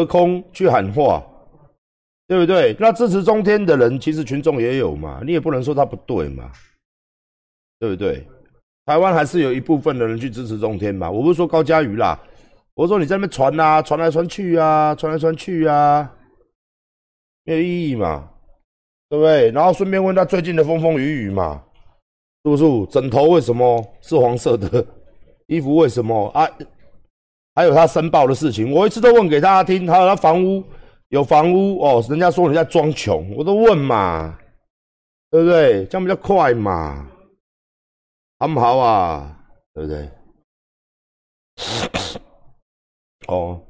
[0.00, 1.22] 隔空去喊话，
[2.26, 2.74] 对不对？
[2.78, 6.50] 那支持中天的人，其实群众也有嘛，你也不能说他不对嘛，
[7.78, 8.26] 对不对？
[8.86, 11.10] 台湾还是有一部分的人去支持中天嘛。
[11.10, 12.18] 我不是说高嘉瑜啦，
[12.74, 16.10] 我说你在那边传啊，传来传去啊，传来传去啊，
[17.44, 18.30] 没有意义嘛，
[19.10, 19.50] 对不对？
[19.50, 21.62] 然后顺便问他最近的风风雨雨嘛，
[22.44, 22.64] 是不是？
[22.90, 24.84] 枕头为什么是黄色的？
[25.46, 26.48] 衣服为什么啊？
[27.60, 29.86] 还有他申报的事情，我一次都问给大家听。
[29.86, 30.64] 还有他房屋
[31.08, 34.38] 有房屋哦，人家说人家装穷，我都问嘛，
[35.30, 35.84] 对不对？
[35.84, 37.06] 这样比较快嘛，
[38.38, 39.36] 好不好啊？
[39.74, 40.08] 对不对？
[43.28, 43.60] 哦，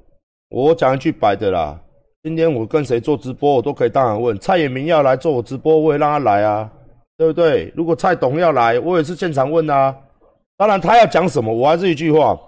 [0.50, 1.76] 我讲一句白的啦，
[2.22, 4.38] 今天我跟谁做直播，我都可以当然问。
[4.38, 6.70] 蔡衍明要来做我直播，我也让他来啊，
[7.16, 7.72] 对不对？
[7.74, 9.92] 如果蔡董要来，我也是现场问啊。
[10.56, 12.38] 当然他要讲什么，我还是一句话。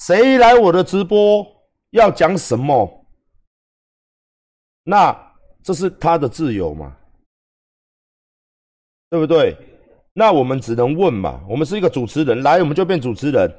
[0.00, 1.46] 谁来我的直播
[1.90, 3.06] 要讲什么？
[4.84, 6.94] 那这是他的自由嘛，
[9.08, 9.56] 对不对？
[10.12, 11.42] 那我们只能问嘛。
[11.48, 13.50] 我们是一个主持人，来我们就变主持人。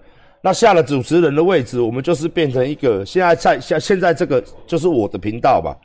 [0.42, 5.76] 那下了主持人的位置，我们就是变成一个现在在现现在这个就是我的频道吧。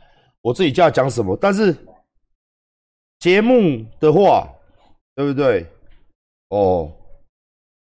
[0.43, 1.75] 我自己就要讲什么，但是
[3.21, 4.47] 节目的话，
[5.15, 5.67] 对不对？
[6.51, 6.93] 哦，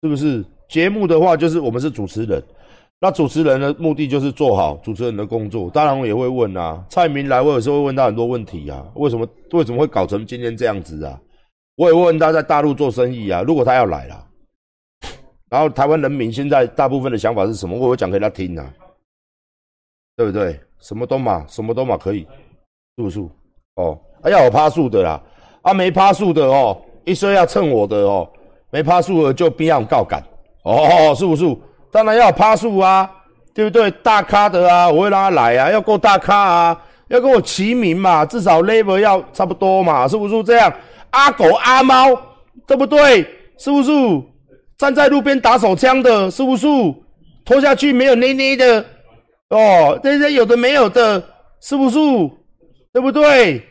[0.04, 0.46] 是不是？
[0.70, 2.42] 节目的话，就是我们是主持人，
[3.00, 5.70] 那主持人的目的就是做好主持人的工作。
[5.72, 11.20] 当然，我也会问啊，蔡明来，我有时候会问他很多问题啊，为什么为什么会搞成今天这样子啊？
[11.76, 14.28] 我也问他在大陆做生意啊，如果他要来了，
[15.50, 17.76] 然后台湾人民现在大部分的想法是什么？
[17.76, 18.72] 我会讲给他听啊，
[20.16, 20.60] 对不对？
[20.80, 22.28] 什么都嘛，什么都嘛可以，
[22.98, 23.20] 是不是？
[23.76, 25.22] 哦，啊要有趴树的啦，
[25.64, 28.30] 啊没趴树的哦，一说要蹭我的哦，
[28.70, 30.24] 没趴树的就必要告感。
[30.64, 31.46] 哦，是不是？
[31.92, 33.10] 当然要趴树啊，
[33.54, 33.90] 对不对？
[34.04, 40.72] 大咖的啊，我会让他来啊，要够大咖啊，要跟我齐名嘛，至少 level 要差不多嘛，是不是这样？
[41.12, 42.16] 阿狗阿猫，
[42.68, 43.26] 对不对？
[43.58, 43.92] 是不是？
[44.78, 46.68] 站在路边打手枪的，是不是？
[47.44, 48.86] 拖下去没有捏捏的，
[49.50, 51.22] 哦，这些有的没有的，
[51.60, 51.98] 是不是？
[52.94, 53.64] 对不对？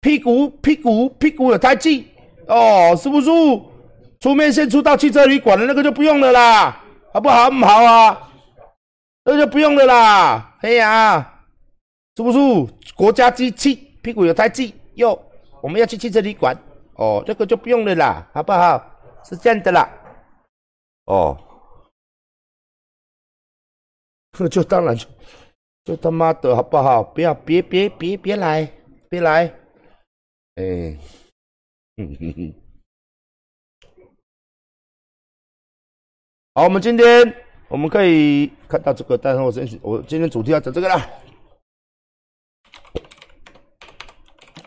[0.00, 2.06] 屁股屁股屁股有胎记，
[2.46, 3.30] 哦，是不是？
[4.20, 7.50] 出面先出到汽车旅馆的那个就不用了啦，好不好？
[7.50, 8.30] 不好啊，
[9.24, 10.58] 那就不用了啦。
[10.60, 11.46] 哎呀，
[12.16, 12.38] 是不是
[12.94, 15.18] 国家机器屁股有胎记哟？
[15.62, 16.54] 我们要去汽车旅馆
[16.96, 18.84] 哦，这个就不用了啦，好不好？
[19.24, 19.88] 是这样的啦。
[21.06, 21.36] 哦，
[24.38, 25.06] 那就当然就
[25.84, 27.02] 就他妈的好不好？
[27.02, 28.70] 不要别别别别来
[29.08, 29.46] 别来，
[30.56, 30.98] 哎，
[31.96, 32.54] 哼哼哼。
[36.60, 37.34] 好，我们今天
[37.68, 41.08] 我们可以看到这个，但是我先我今天主题要讲这个啦。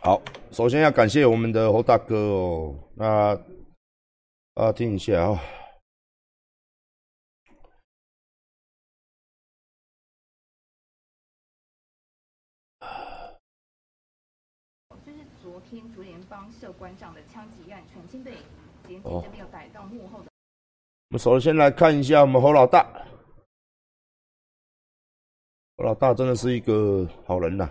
[0.01, 3.39] 好，首先要感谢我们的侯大哥哦，那
[4.55, 5.39] 啊听一下啊。
[15.05, 18.31] 就是昨天竹联帮社馆长的枪击案，全新被
[18.87, 20.32] 检警这边有逮到幕后的。
[21.13, 22.91] 我们首先来看一下我们侯老大，
[25.78, 27.69] 侯老大真的是一个好人呐，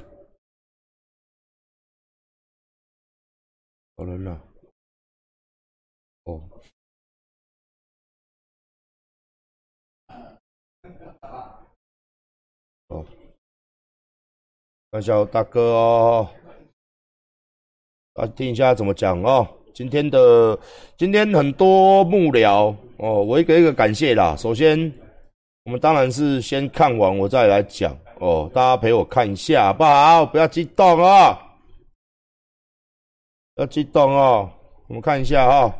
[3.97, 4.41] 好人呐，
[6.23, 6.49] 哦，
[12.87, 13.05] 哦，
[14.93, 16.31] 看一下大哥哦，
[18.15, 19.62] 啊，听一下怎么讲哦。
[19.75, 20.59] 今天的
[20.97, 24.37] 今天很多幕僚哦，我一个一个感谢啦。
[24.37, 24.93] 首先，
[25.65, 30.27] 我们当然是先看完我再来讲哦，大家陪我看一下好不好？
[30.27, 31.39] 不要激动啊，
[33.57, 34.51] 要激动哦。
[34.89, 35.75] 我们看一下哈。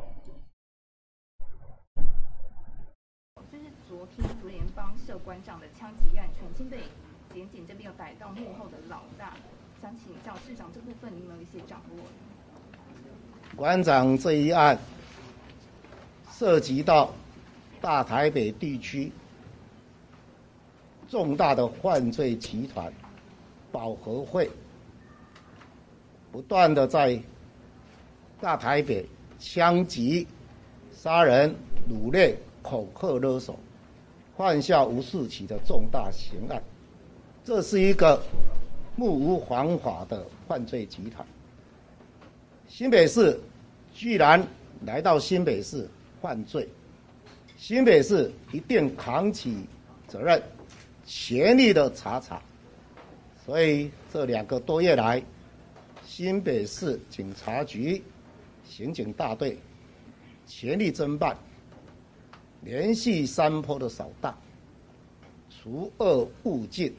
[13.55, 14.79] 馆长这一案
[16.33, 17.13] 涉及到
[17.81, 19.13] 大台北地区
[21.09, 22.91] 重大的犯罪集团
[23.71, 24.51] 保和会，
[26.31, 27.21] 不断的在
[28.41, 29.07] 大台北
[29.39, 30.27] 枪击、
[30.91, 31.55] 杀人、
[31.89, 33.55] 掳掠、恐吓勒索，
[34.37, 36.63] 犯下无数起的重大刑案，
[37.45, 38.21] 这是一个
[38.97, 41.27] 目无王法的犯罪集团。
[42.75, 43.39] 新北市
[43.93, 44.43] 居然
[44.87, 45.87] 来到新北市
[46.23, 46.67] 犯罪，
[47.59, 49.59] 新北市一定扛起
[50.09, 50.43] 责任，
[51.05, 52.41] 全力的查查，
[53.45, 55.23] 所以这两个多月来，
[56.07, 58.03] 新北市警察局
[58.67, 59.59] 刑警大队
[60.47, 61.37] 全力侦办，
[62.63, 64.35] 连续三波的扫荡，
[65.51, 66.91] 除恶务尽，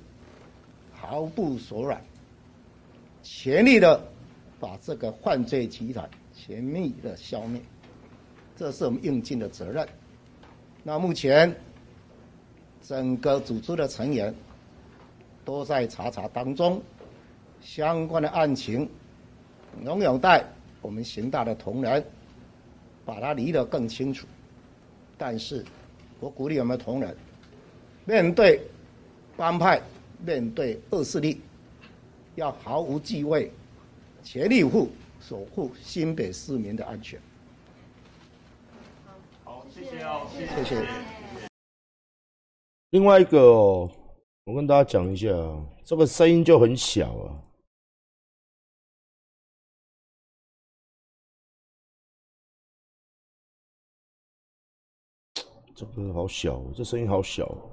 [0.92, 2.00] 毫不手软，
[3.24, 4.00] 全力的
[4.64, 7.62] 把这个犯罪集团全面的消灭，
[8.56, 9.86] 这是我们应尽的责任。
[10.84, 11.54] 那目前
[12.82, 14.34] 整个组织的成员。
[15.46, 16.82] 都在查查当中，
[17.60, 18.90] 相关的案情，
[19.84, 20.42] 仍有待
[20.82, 22.02] 我们刑大的同仁
[23.04, 24.26] 把它理得更清楚。
[25.18, 25.66] 但是，
[26.22, 27.14] 我鼓励我们同仁，
[28.06, 28.62] 面对
[29.36, 29.82] 帮派，
[30.26, 31.42] 面对恶势力，
[32.36, 33.52] 要毫无忌讳，
[34.24, 34.90] 全力以赴
[35.22, 37.22] 守护新北市民的安全。
[39.44, 40.88] 好，谢谢哦，谢谢。
[42.92, 43.90] 另外一个。
[44.46, 45.30] 我跟大家讲一下，
[45.86, 47.40] 这个声音就很小啊，
[55.74, 57.73] 这个好小，这声音好小。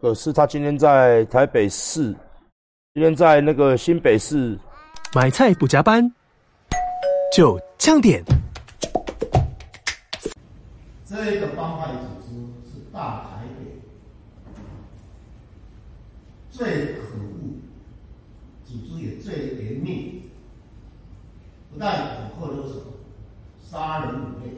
[0.00, 2.14] 可是他今天在台北市，
[2.94, 4.58] 今天在那个新北市
[5.14, 6.12] 买菜不加班。
[7.32, 8.24] 就降点。
[11.04, 12.28] 这个帮派组织
[12.70, 13.78] 是大台北
[16.50, 17.60] 最可恶，
[18.64, 20.22] 组织也最严密，
[21.70, 22.82] 不但恐吓勒索、
[23.70, 24.52] 杀人掳掠、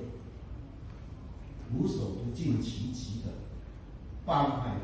[1.74, 3.30] 无所不尽其极的
[4.24, 4.76] 帮派。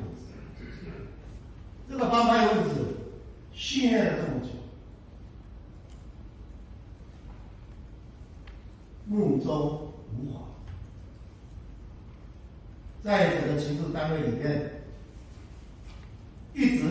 [1.88, 2.96] 这个帮派分子
[3.52, 4.48] 训练了这么久。
[9.06, 10.40] 目中无法，
[13.02, 14.82] 在整个情报单位里面，
[16.54, 16.84] 一直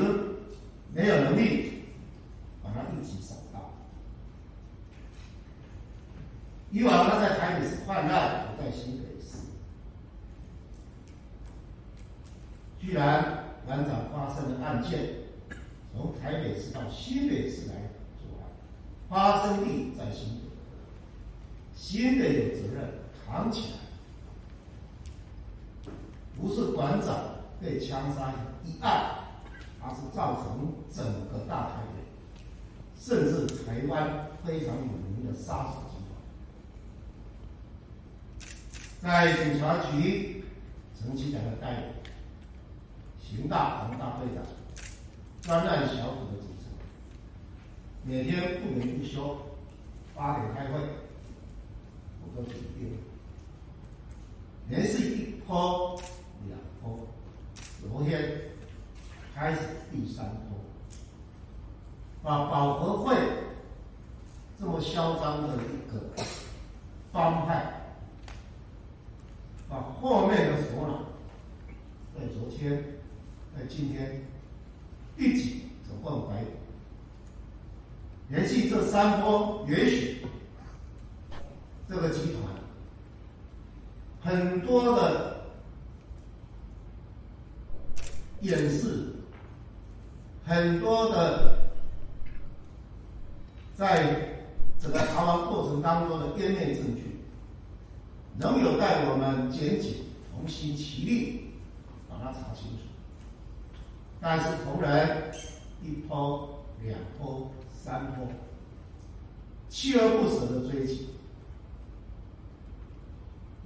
[0.94, 1.86] 没有能力
[2.62, 3.74] 把它一起找到。
[6.69, 9.40] 以往他在台北市泛滥，不在新北市，
[12.80, 14.92] 居然馆长发生的案件，
[15.94, 17.75] 从台北市到新北市来
[18.18, 18.44] 作案，
[19.10, 20.42] 发生地在新北。
[21.75, 23.77] 新的有责任扛起来，
[26.36, 28.33] 不是馆长被枪杀
[28.63, 29.15] 一案，
[29.81, 31.98] 而是造成整个大台北，
[32.95, 35.95] 甚至台湾非常有名的杀手集
[38.39, 38.42] 团。
[39.01, 40.44] 在警察局
[41.00, 41.83] 陈其长的带领，
[43.35, 44.44] 刑大黄大队长，
[45.41, 46.71] 专案小组的组成，
[48.03, 49.38] 每天不眠不休，
[50.15, 50.80] 八点开会。
[52.35, 52.97] 都指定，
[54.68, 55.95] 连续一波、
[56.47, 57.07] 两波，
[57.80, 58.41] 昨天
[59.35, 59.59] 开始
[59.91, 60.57] 第三波，
[62.24, 63.15] 把保和会
[64.59, 66.01] 这么嚣张的一个
[67.12, 67.71] 帮派，
[69.69, 71.03] 把后面的首脑
[72.15, 72.83] 在昨天、
[73.56, 74.22] 在今天
[75.18, 76.44] 一起走共白，
[78.30, 80.18] 连续这三波，也许。
[81.90, 82.42] 这个集团
[84.22, 85.45] 很多的
[88.40, 89.14] 演示，
[90.45, 91.60] 很多的
[93.76, 94.40] 在
[94.80, 97.19] 整个逃亡过程当中的湮灭证据，
[98.40, 99.98] 仍有待我们检举
[100.31, 101.52] 同心齐力
[102.10, 102.93] 把它查清楚。
[104.25, 105.33] 但是同仁
[105.81, 108.25] 一波、两波、三波，
[109.69, 111.09] 锲而不舍的追击。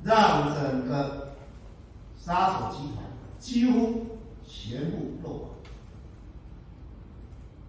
[0.04, 1.36] 让整个
[2.18, 3.06] 杀手集团
[3.38, 4.08] 几乎
[4.48, 5.50] 全部落网，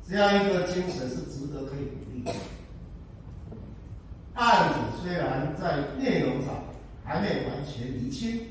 [0.08, 2.32] 这样一个精神是值得可以鼓励的。
[4.34, 6.54] 案子虽然在内容上
[7.04, 8.46] 还没完全厘清，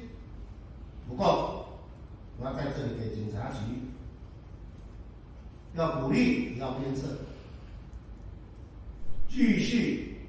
[1.07, 1.65] 不过
[2.37, 3.57] 我要在这里给警察局
[5.75, 7.07] 要鼓励，要鞭策，
[9.27, 10.27] 继续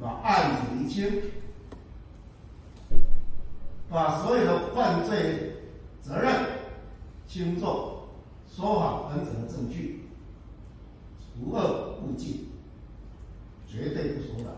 [0.00, 1.22] 把案子厘清。
[3.88, 5.52] 把所有的犯罪
[6.00, 6.32] 责任、
[7.26, 8.04] 轻重、
[8.48, 10.04] 说法等等的证据，
[11.18, 12.48] 除恶不尽，
[13.66, 14.54] 绝对不手软。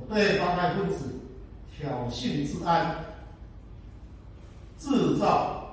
[0.00, 1.20] 我对帮派分子
[1.76, 3.04] 挑衅治安、
[4.78, 5.65] 制造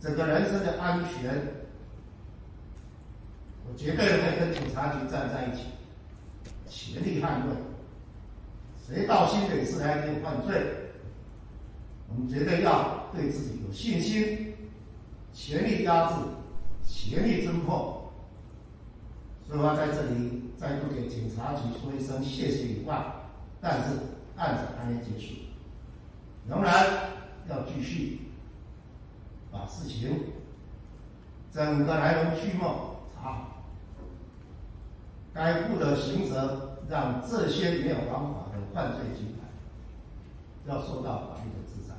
[0.00, 1.42] 整个人身的安全，
[3.66, 5.64] 我绝对会跟警察局站在一起，
[6.68, 7.54] 全力捍卫。
[8.86, 10.62] 谁到新北市来定犯罪，
[12.08, 14.54] 我们绝对要对自己有信心，
[15.34, 16.14] 全力压制，
[16.86, 18.12] 全力侦破。
[19.46, 23.04] 所以我在这里再度给警察局说一声谢谢以外，
[23.60, 23.96] 但是
[24.36, 25.34] 案子还没结束，
[26.48, 26.72] 仍然
[27.48, 28.20] 要继续
[29.58, 30.20] 把事情
[31.52, 32.62] 整个来龙去脉
[33.14, 33.64] 查好，
[35.34, 39.48] 该负的刑责让这些没有方法的犯罪集团
[40.66, 41.94] 要受到法律的制裁。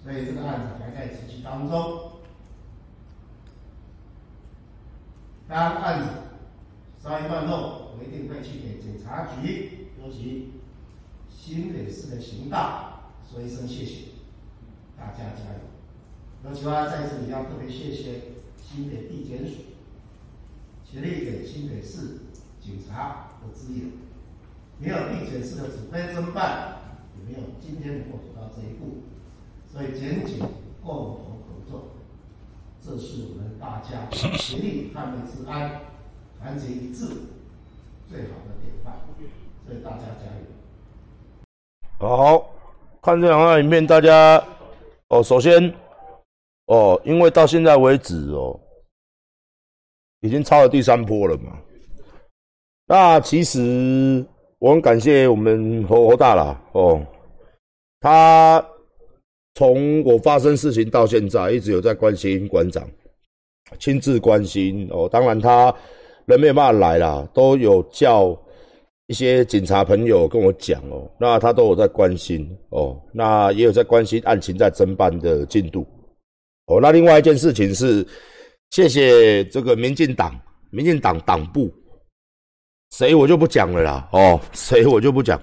[0.00, 2.12] 所以这个案子还在继续当中。
[5.48, 6.08] 当案子
[7.02, 10.52] 稍一段落，我一定会去给警察局，尤其
[11.28, 14.04] 新北市的刑大说一声谢谢，
[14.96, 15.67] 大家加油。
[16.42, 18.22] 那其我要在这里要特别谢谢
[18.56, 19.54] 新北地检署，
[20.84, 22.20] 全力给新北市
[22.60, 23.90] 警察的支援，
[24.78, 26.78] 没有地检署的指挥侦办，
[27.16, 29.02] 也没有今天能够走到这一步。
[29.70, 30.38] 所以检警
[30.82, 31.90] 共同合作。
[32.80, 35.80] 这是我们大家协力捍卫治安、
[36.40, 37.06] 团结一致
[38.08, 38.94] 最好的典范。
[39.66, 42.08] 所以大家加油！
[42.16, 42.50] 好，
[43.02, 44.42] 看这两段影片，大家
[45.08, 45.74] 哦，首先
[46.68, 48.58] 哦，因为到现在为止哦，
[50.20, 51.58] 已经超了第三波了嘛。
[52.86, 54.24] 那其实
[54.58, 57.04] 我很感谢我们侯侯大啦哦，
[58.00, 58.64] 他。
[59.54, 62.88] 从我发生事情到现在，一直有在关心馆长，
[63.76, 65.08] 亲自关心哦。
[65.10, 65.74] 当然他
[66.26, 68.40] 人没有办法来啦，都有叫
[69.08, 71.10] 一些警察朋友跟我讲哦。
[71.18, 75.84] 那他都有在关心哦，那也有在关心案情在侦办的进度
[76.68, 76.78] 哦。
[76.80, 78.06] 那另外一件事情是，
[78.70, 80.34] 谢谢这个民进党，
[80.70, 81.70] 民进党党部，
[82.92, 85.38] 谁我就不讲了啦哦，谁我就不讲，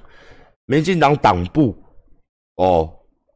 [0.65, 1.75] 民进党党部
[2.55, 2.91] 哦。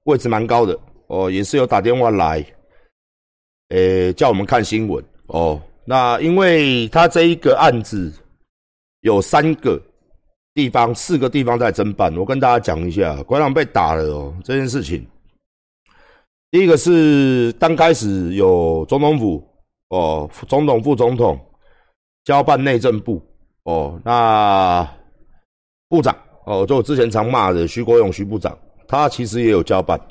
[0.06, 0.76] 位置蛮高的
[1.08, 2.44] 哦，也是有打电话来，
[3.68, 5.62] 诶，叫我们看新闻哦。
[5.86, 8.12] 那因为他这一个案子
[9.02, 9.80] 有三个
[10.56, 15.06] 地方、四个地方在侦办，我跟大家讲一下，馆长被打了哦这件事情。
[16.52, 19.48] 第一个是刚开始有总统府
[19.90, 21.40] 哦，总统、副总统
[22.24, 23.22] 交办内政部
[23.64, 24.88] 哦，那
[25.88, 26.16] 部长
[26.46, 28.58] 哦，就我之前常骂的徐国勇徐部长。
[28.88, 30.02] 他其实也有交办，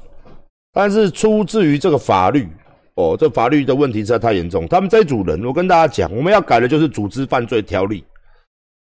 [0.73, 2.49] 但是出自于这个法律
[2.95, 4.69] 哦，这法律的问题实在太严重。
[4.69, 8.05] 他们这一组人，我跟大家讲，我们要改的就是组织犯罪条例。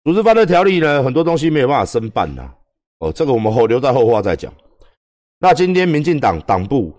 [0.03, 2.51] 组织犯罪条例呢，很多东西没有办法申办呐。
[2.97, 4.51] 哦，这个我们后留在后话再讲。
[5.37, 6.91] 那今天民进党党部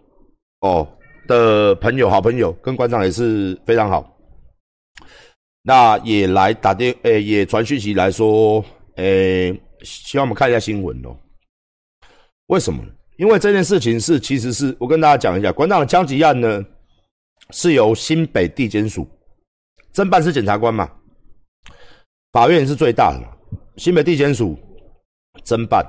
[0.61, 0.87] 哦
[1.27, 4.17] 的朋友、好朋友跟馆长也是非常好，
[5.63, 8.65] 那也来打电诶，也传讯息来说，
[8.97, 11.17] 诶，希望我们看一下新闻哦。
[12.47, 12.83] 为什么？
[13.19, 16.65] 因为这件事情是，其实是我跟大家讲一下，馆长的枪击案呢，
[17.51, 19.09] 是由新北地检署
[19.93, 20.89] 侦办，是检察官嘛，
[22.33, 23.27] 法院是最大的，
[23.79, 24.57] 新北地检署
[25.45, 25.85] 侦办，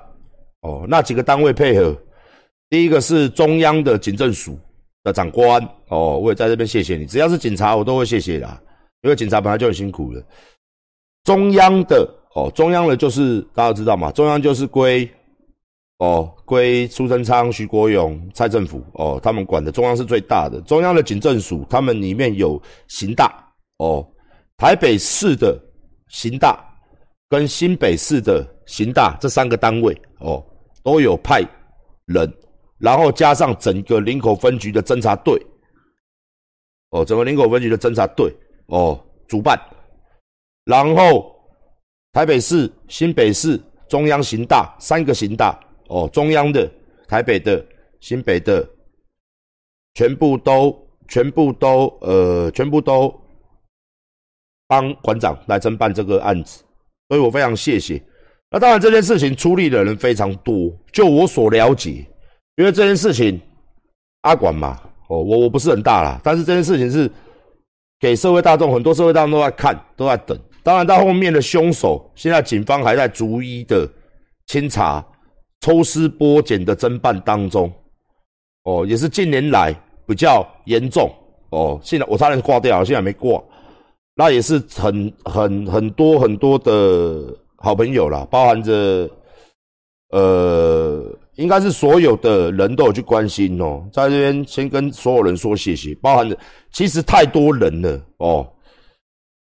[0.62, 1.96] 哦，那几个单位配合，
[2.70, 4.58] 第一个是中央的警政署
[5.04, 8.48] 的长官，哦，我也在这边谢谢你，只要是警察，我都会谢谢的，
[9.02, 10.24] 因为警察本来就很辛苦的。
[11.24, 15.10] 中央的，哦，中央的就是大家知道嘛，中央就是归。
[16.00, 20.62] 哦，归苏贞昌、徐国勇、蔡政府哦，他们管的中央是最大的。
[20.62, 23.44] 中央的警政署，他们里面有刑大
[23.80, 24.08] 哦，
[24.58, 25.60] 台北市的
[26.10, 26.64] 刑大
[27.28, 30.46] 跟新北市的刑大这三个单位哦，
[30.84, 31.42] 都有派
[32.06, 32.32] 人，
[32.80, 35.42] 然后加上整个林口分局的侦查队
[36.90, 38.34] 哦，整个林口分局的侦查队
[38.68, 39.60] 哦，主办，
[40.66, 41.36] 然后
[42.12, 45.60] 台北市、新北市、中央刑大三个刑大。
[45.90, 46.70] 哦，中央的、
[47.08, 47.66] 台北的、
[48.02, 48.68] 新北的，
[49.94, 53.18] 全部都、全部都、呃，全部都
[54.68, 56.62] 帮馆长来侦办这个案子，
[57.08, 58.04] 所以我非常谢谢。
[58.52, 62.06] 那当然，这件事情出力的人非常多，就我所了解，
[62.58, 63.40] 因为这件事情
[64.22, 67.10] 阿管嘛，哦，我我不是很大啦，但是这件事情是
[68.00, 70.38] 给社会大众，很多社会大众都在看，都在等。
[70.62, 73.90] 当然，到后面的凶手，现在警方还在逐一的
[74.48, 75.04] 清查。
[75.62, 77.72] 抽丝剥茧的侦办当中，
[78.64, 79.74] 哦，也是近年来
[80.06, 81.12] 比较严重
[81.50, 81.80] 哦。
[81.82, 83.44] 现在我差点挂掉，现在没挂。
[84.14, 89.10] 那也是很很很多很多的好朋友啦，包含着
[90.12, 93.84] 呃，应该是所有的人都有去关心哦。
[93.92, 96.38] 在这边先跟所有人说谢谢，包含着
[96.72, 98.48] 其实太多人了哦，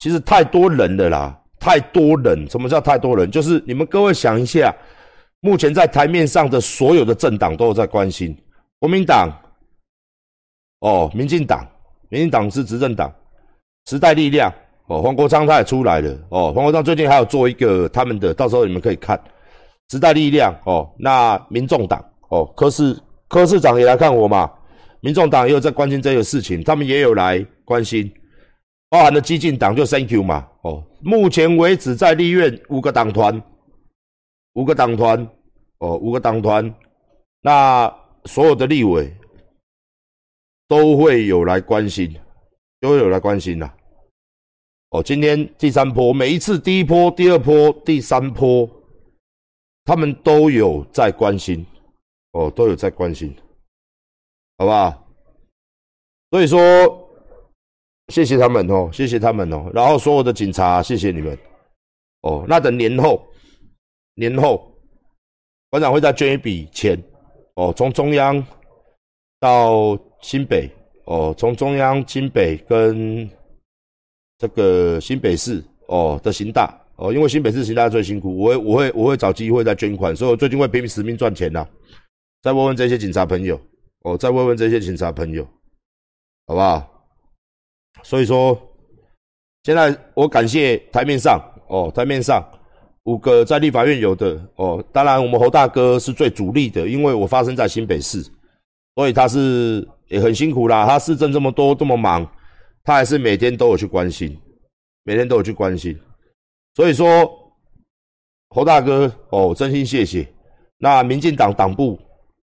[0.01, 2.47] 其实太多人了啦，太多人。
[2.51, 3.31] 什么叫太多人？
[3.31, 4.75] 就是你们各位想一下。
[5.45, 8.33] 目前在台面上的所有的政党都有在关心，
[8.79, 9.29] 国民党，
[10.79, 11.67] 哦，民进党，
[12.11, 13.13] 民进党是执政党，
[13.91, 14.55] 时代力量，
[14.87, 19.21] 哦，黄国昌他也出来了，哦，黄国昌最近还有做一个他们的，到时候你们可以看，
[19.91, 22.99] 时代力量，哦，那民众党，哦，柯市
[23.29, 24.51] 柯市长也来看我嘛，
[25.01, 28.13] 民众党也有在关心这个事情，他们也有来关心，
[28.89, 33.43] 包含了激进党就 Thank you 嘛，哦，目前为止在立院五个党团。
[34.55, 35.27] 五个党团，
[35.79, 36.75] 哦，五个党团，
[37.41, 37.91] 那
[38.27, 39.11] 所有的立委
[40.69, 42.15] 都会有来关心，
[42.79, 43.71] 都会有来关心的。
[44.91, 48.69] 哦，今天第三波，每一次第一波、第二波、第三波，
[49.85, 51.65] 他们都有在关心，
[52.33, 53.35] 哦，都有在关心，
[54.59, 55.07] 好不好？
[56.31, 56.61] 所以说，
[58.09, 59.71] 谢谢他们哦，谢谢他们哦。
[59.75, 61.39] 然后所有的警察，谢谢你们。
[62.23, 63.27] 哦，那等年后。
[64.15, 64.71] 年后，
[65.71, 67.03] 馆长会再捐一笔钱，
[67.55, 68.47] 哦，从中央
[69.41, 70.71] 到新北，
[71.07, 73.27] 哦，从中央新北跟
[74.37, 81.67] 这个新北市，哦的行大，哦，因为新北市行大最辛苦，我会我会我会找机会再捐款，所以我最近会拼命使命赚钱呐。
[82.43, 83.61] 再问问这些警察朋友，
[84.03, 85.45] 哦，再问问这些警察朋友，
[86.47, 86.89] 好不好？
[88.03, 88.61] 所以说，
[89.65, 92.43] 现在我感谢台面上，哦，台面上。
[93.05, 98.25] 五个在立法院有的哦，当然我们侯大哥是最主力的，因为我发生在新北市，
[98.95, 100.87] 所以他是也很辛苦啦。
[100.87, 102.25] 他市政这么多这么忙，
[102.85, 104.39] 他还是每天都有去关心，
[105.03, 105.99] 每天都有去关心。
[106.75, 107.31] 所以说
[108.51, 110.27] 侯大哥哦，真心谢谢。
[110.79, 111.99] 那民进党党部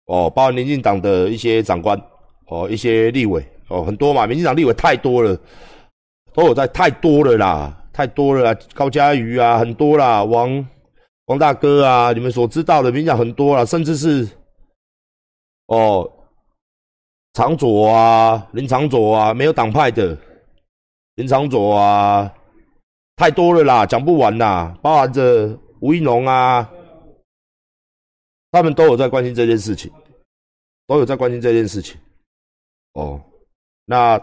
[0.05, 2.00] 哦，包括民进党的一些长官
[2.48, 5.38] 哦，一些立委哦，很多嘛，民进党立委太多了，
[6.34, 7.84] 都有在太多了啦。
[7.93, 10.63] 太多了，高嘉瑜啊，很多啦，王
[11.25, 14.29] 王大哥啊，你们所知道的，民进党很多啦，甚至是
[15.65, 16.07] 哦，
[17.33, 20.16] 长左啊，林长左啊，没有党派的
[21.16, 22.31] 林长左啊，
[23.18, 26.72] 太多了啦，讲不完啦，包含着吴一农啊，
[28.51, 29.92] 他们都有在关心这件事情，
[30.88, 32.00] 都有在关心这件事情。
[32.94, 33.22] 哦，
[33.84, 34.18] 那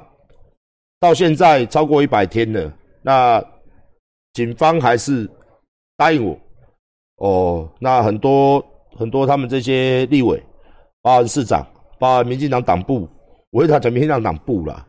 [0.98, 3.44] 到现在超过一百天了，那。
[4.34, 5.30] 警方还是
[5.96, 6.36] 答应我
[7.18, 8.60] 哦，那很多
[8.96, 10.42] 很多他们这些立委，
[11.00, 11.64] 包含市长，
[12.00, 13.08] 包含民进党党部，
[13.50, 14.84] 我会他讲民进党党部啦，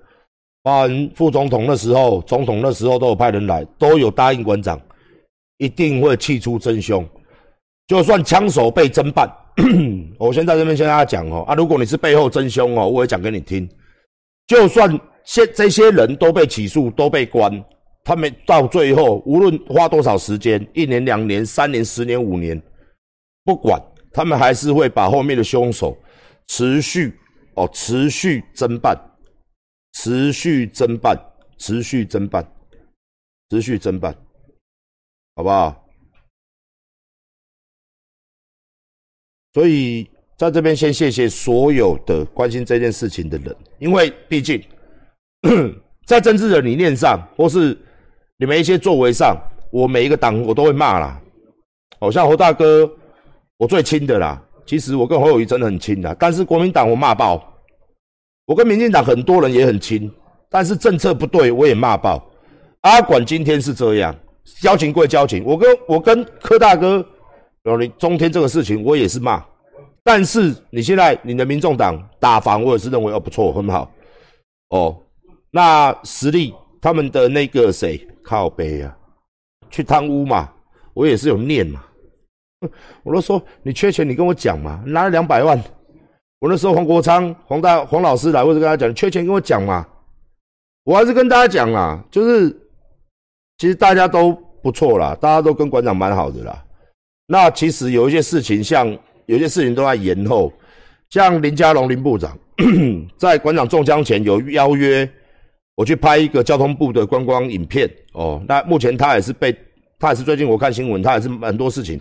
[0.65, 4.82] 包含副总统的时候，总统那时候都有派人来，都有答应馆长，
[5.60, 7.08] 一定会气出真凶，
[7.86, 9.32] 就算枪手被侦办，
[10.17, 13.69] 我先在这边先跟大家讲哦，啊，如果你是背后真凶哦，我会讲给你听，
[14.47, 17.63] 就算现这些人都被起诉，都被关。
[18.04, 22.60] 他们到最后，无论花多少时间，一年、两年、三年、十年、五年，
[23.43, 23.80] 不管，
[24.12, 25.95] 他们还是会把后面的凶手
[26.47, 27.13] 持续
[27.54, 28.99] 哦，持续侦办，
[29.95, 31.17] 持续侦办，
[31.58, 32.45] 持续侦办，
[33.49, 34.13] 持续侦办，
[35.36, 35.84] 好不好？
[39.53, 40.05] 所以
[40.38, 44.62] 在这边先谢谢所有的关心这件事情的人，因为毕竟
[46.05, 47.75] 在政治的理念上，或是
[48.36, 49.38] 你们一些作为上，
[49.71, 51.21] 我每一个党我都会骂啦。
[51.99, 52.88] 哦，像侯大哥，
[53.55, 54.45] 我最亲的啦。
[54.65, 57.53] 其实我跟侯友谊真的很亲的，但是国民党我骂爆。
[58.45, 60.12] 我跟民进党很多人也很亲，
[60.49, 62.23] 但是政策不对我也骂爆。
[62.81, 64.15] 阿管今天是这样，
[64.62, 67.03] 交情归交情，我跟我跟柯大哥，
[67.63, 69.43] 有你中天这个事情我也是骂。
[70.03, 73.91] 但是你现在你的民众党打防，我也是认为哦不错很好。
[74.69, 74.95] 哦，
[75.49, 77.99] 那实力他们的那个谁？
[78.23, 78.95] 靠背啊，
[79.69, 80.51] 去贪污嘛，
[80.93, 81.84] 我也是有念嘛。
[83.03, 85.60] 我都说你缺钱，你跟我讲嘛，拿了两百万。
[86.39, 89.86] 我那时候黄国昌、黄大、黄老师来，我就跟他讲，缺钱跟我讲嘛。
[90.84, 92.50] 我还是跟大家讲啦，就是
[93.58, 96.63] 其实大家都不错啦，大家都跟馆长蛮好的啦。
[97.28, 98.88] 那其实有一些事情，像
[99.26, 100.52] 有些事情都在延后，
[101.10, 102.38] 像林佳龙林部长
[103.17, 105.10] 在馆长中枪前有邀约。
[105.78, 109.54] 我去拍一个交通部的观光影片哦，那目前他也是被，
[110.00, 112.00] 他也是最近我看新闻，他也是很多事情，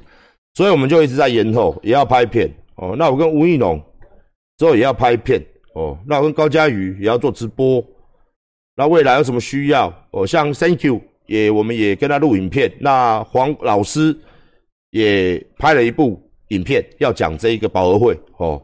[0.55, 2.95] 所以我们就一直在延后，也要拍片哦。
[2.97, 3.83] 那我跟吴义农
[4.57, 7.85] 之后也要拍片哦，那我跟高嘉瑜也要做直播。
[8.77, 10.27] 那未来有什么需要哦？
[10.27, 12.73] 像 Thank you 也，我们也跟他录影片。
[12.81, 14.17] 那黄老师
[14.91, 18.61] 也拍了一部影片，要讲这一个保和会哦。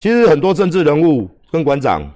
[0.00, 2.14] 其实很多政治人物跟馆长。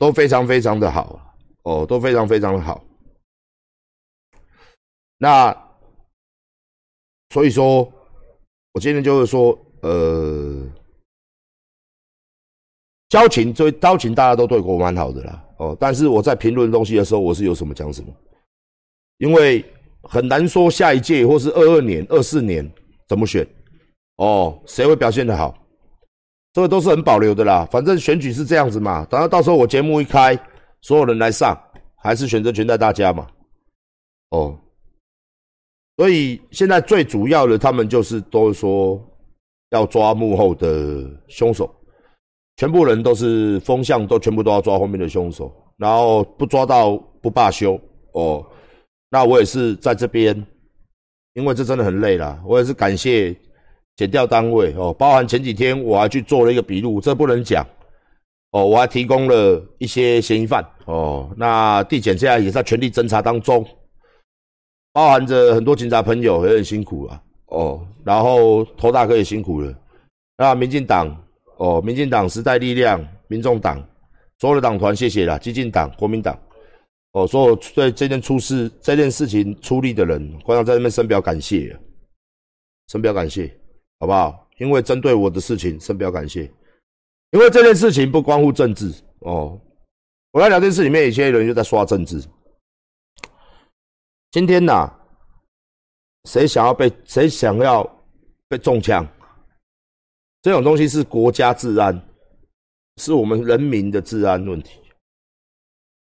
[0.00, 2.82] 都非常非常的好哦，都非常非常的好。
[5.18, 5.54] 那
[7.34, 7.82] 所以说，
[8.72, 10.66] 我今天就是说，呃，
[13.10, 18.08] 交情，对交情大家都对我蛮好的啦，哦，但是我在评论东西的时候，我是有什么讲什么，
[19.18, 19.62] 因为
[20.04, 22.66] 很难说下一届或是二二年、二四年
[23.08, 23.46] 怎么选，
[24.16, 25.52] 哦，谁会表现的好，
[26.52, 27.68] 这个都是很保留的啦。
[27.70, 30.38] 反正选举是这样子嘛，等到到时候我节目一开，
[30.80, 31.60] 所有人来上，
[31.96, 33.26] 还是选择权在大家嘛，
[34.30, 34.56] 哦。
[35.96, 38.98] 所以现在最主要的，他们就是都说
[39.70, 41.70] 要抓幕后的凶手，
[42.60, 47.80] 全部人都是风向，都全部都要抓后面的凶手，然后不抓到不罢休
[48.12, 48.44] 哦。
[49.08, 50.36] 那我也是在这边，
[51.32, 53.34] 因为这真的很累啦，我也是感谢
[53.96, 57.66] 检调单位哦，包含前几天我还去做了一个笔录，这不能讲
[58.52, 61.30] 哦，我还提供了一些嫌疑犯哦。
[61.38, 63.66] 那地检现在也在全力侦查当中。
[64.92, 69.74] 包含着很多警察朋友也很辛苦啊，哦，然后头大哥也辛苦了，
[70.36, 71.16] 那民进党
[71.60, 73.86] 哦，民进党时代力量、民众党
[74.38, 76.34] 所有的党团谢谢啦，激进党、国民党
[77.12, 81.78] 哦，所有对这件出事、这件事情出力的人，观众在那边深表感谢，
[82.88, 83.54] 深表感谢，
[83.98, 84.48] 好不好？
[84.56, 86.50] 因为针对我的事情深表感谢，
[87.32, 89.60] 因为这件事情不关乎政治哦，
[90.30, 92.24] 我在聊天室里面，有些人就在刷政治。
[94.30, 94.90] 今天呐，
[96.24, 97.84] 谁想要被谁想要
[98.48, 99.06] 被中枪？
[100.42, 102.00] 这种东西是国家治安，
[102.96, 104.80] 是我们人民的治安问题。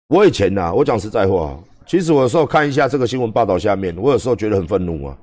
[0.09, 5.17] 我以前呐，我讲实在话，其实我有时候看一下这个新闻报道下面，我有时候觉得很愤怒啊，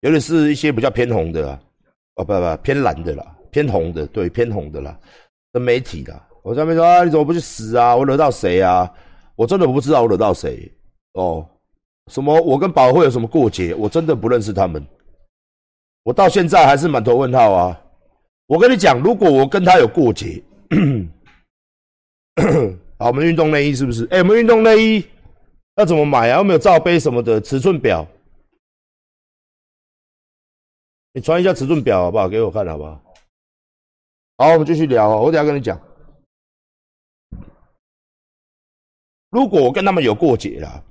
[0.00, 1.60] 尤其是一些比较偏红的啊，
[2.16, 4.98] 哦不不偏蓝的啦，偏红的对偏红的啦
[5.52, 7.94] 的媒体啦，我上面说啊，你怎么不去死啊？
[7.94, 8.92] 我惹到谁啊？
[9.36, 10.68] 我真的不知道我惹到谁
[11.12, 11.48] 哦。
[12.10, 12.40] 什么？
[12.42, 13.74] 我跟保会有什么过节？
[13.74, 14.84] 我真的不认识他们，
[16.04, 17.82] 我到现在还是满头问号啊！
[18.46, 20.42] 我跟你讲，如果我跟他有过节，
[22.98, 24.06] 好，我们运动内衣是不是？
[24.10, 25.04] 哎，我们运动内衣
[25.76, 26.38] 要怎么买啊？
[26.38, 28.06] 有没有罩杯什么的尺寸表？
[31.12, 32.28] 你传一下尺寸表好不好？
[32.28, 33.02] 给我看好不好？
[34.38, 35.20] 好，我们继续聊。
[35.20, 35.80] 我等下跟你讲，
[39.30, 40.84] 如果我跟他们有过节了。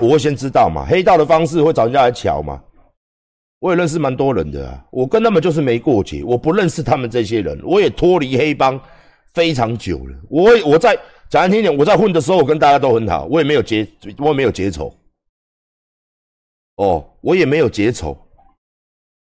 [0.00, 2.62] 我会先知道嘛，黑道的方式会找人家来瞧嘛。
[3.60, 8.80] 我也认识蛮多人的啊，我跟他们就是没过节，我不认识他们这些人，我也脱离黑帮
[9.34, 10.16] 非常久了。
[10.30, 10.94] 我我在
[11.28, 13.86] 讲难听点，我在混的时候，我跟大家都很好，我也没有结，
[14.18, 14.94] 我也没有结仇。
[16.76, 18.16] 哦，我也没有结仇。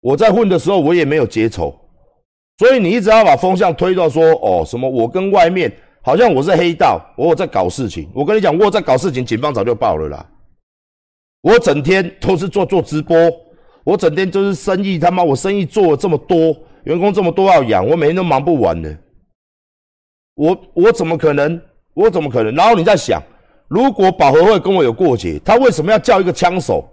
[0.00, 1.74] 我在混的时候，我也没有结仇。
[2.58, 8.06] 所以你一直要把风向推到说，哦，什么我跟外面好像我是黑道，我在搞事情。
[8.14, 10.30] 我跟你讲，我在搞事情，警方早就报了啦。
[11.40, 13.16] 我整天都是做做直播，
[13.86, 18.92] 我整天就是生意他妈，我生意做了这么多，员工这么多要养，我每天都忙不完的。
[20.34, 21.60] 我我怎么可能？
[21.94, 22.52] 我怎么可能？
[22.52, 23.22] 然后你在想，
[23.68, 26.84] 如果保和会跟我有过节，他为什么要叫一个枪手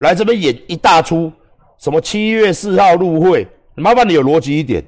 [0.00, 1.32] 来这边演一大出？
[1.78, 3.46] 什么七月四号入会？
[3.76, 4.82] 麻烦你有逻辑一点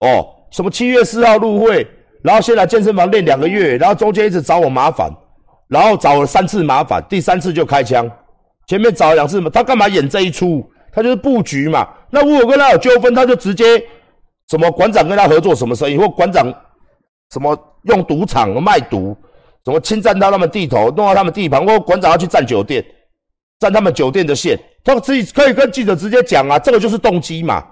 [0.00, 0.26] 哦。
[0.50, 1.86] 什么七月四号入会？
[2.22, 5.14] 然后先来健身房练两个月，然后中间一直找我麻烦，
[5.68, 8.10] 然后找了三次麻烦，第三次就开枪。
[8.70, 10.64] 前面找两次嘛，他干嘛演这一出？
[10.92, 11.88] 他就是布局嘛。
[12.08, 13.82] 那如果跟他有纠纷，他就直接
[14.48, 16.46] 什么馆长跟他合作什么生意，或馆长
[17.32, 19.16] 什么用赌场卖毒，
[19.64, 22.84] 什么侵占到他们地头，弄到他们地盘，或馆长要去占酒店，
[23.58, 27.66] 占他们酒店的线，他自己可以跟记者直接讲啊，这个就是动机嘛。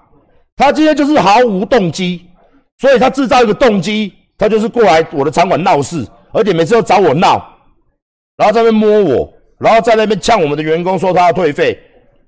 [0.57, 2.25] 他今天就是毫无动机，
[2.79, 7.57] 所以他制造一个动机，他就是过来我的场馆闹事，而且每次都找我闹，
[8.35, 9.33] 然后在那摸我。
[9.59, 11.77] 然后在那边呛我们的员工，说他要退费，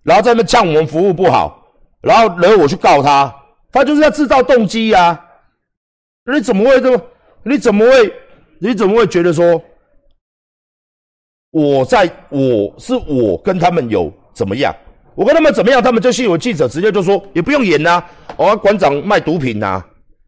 [0.03, 1.65] 然后在那边呛我们服务不好，
[2.01, 3.33] 然后惹我去告他，
[3.71, 5.17] 他就是要制造动机呀！
[6.25, 7.01] 你怎么会这么？
[7.43, 8.13] 你怎么会？
[8.59, 9.63] 你怎么会觉得说，
[11.51, 14.75] 我在我是我跟他们有怎么样？
[15.15, 15.81] 我跟他们怎么样？
[15.81, 18.03] 他们就信我记者直接就说也不用演呐！
[18.35, 19.81] 哦，馆长卖毒品呐！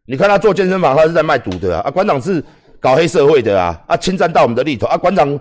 [0.06, 1.92] 你看他做健身房，他是在卖毒的啊！
[1.92, 2.42] 馆长是
[2.80, 3.78] 搞黑社会的啊！
[3.88, 4.96] 啊，侵占到我们的利头啊！
[4.96, 5.38] 馆长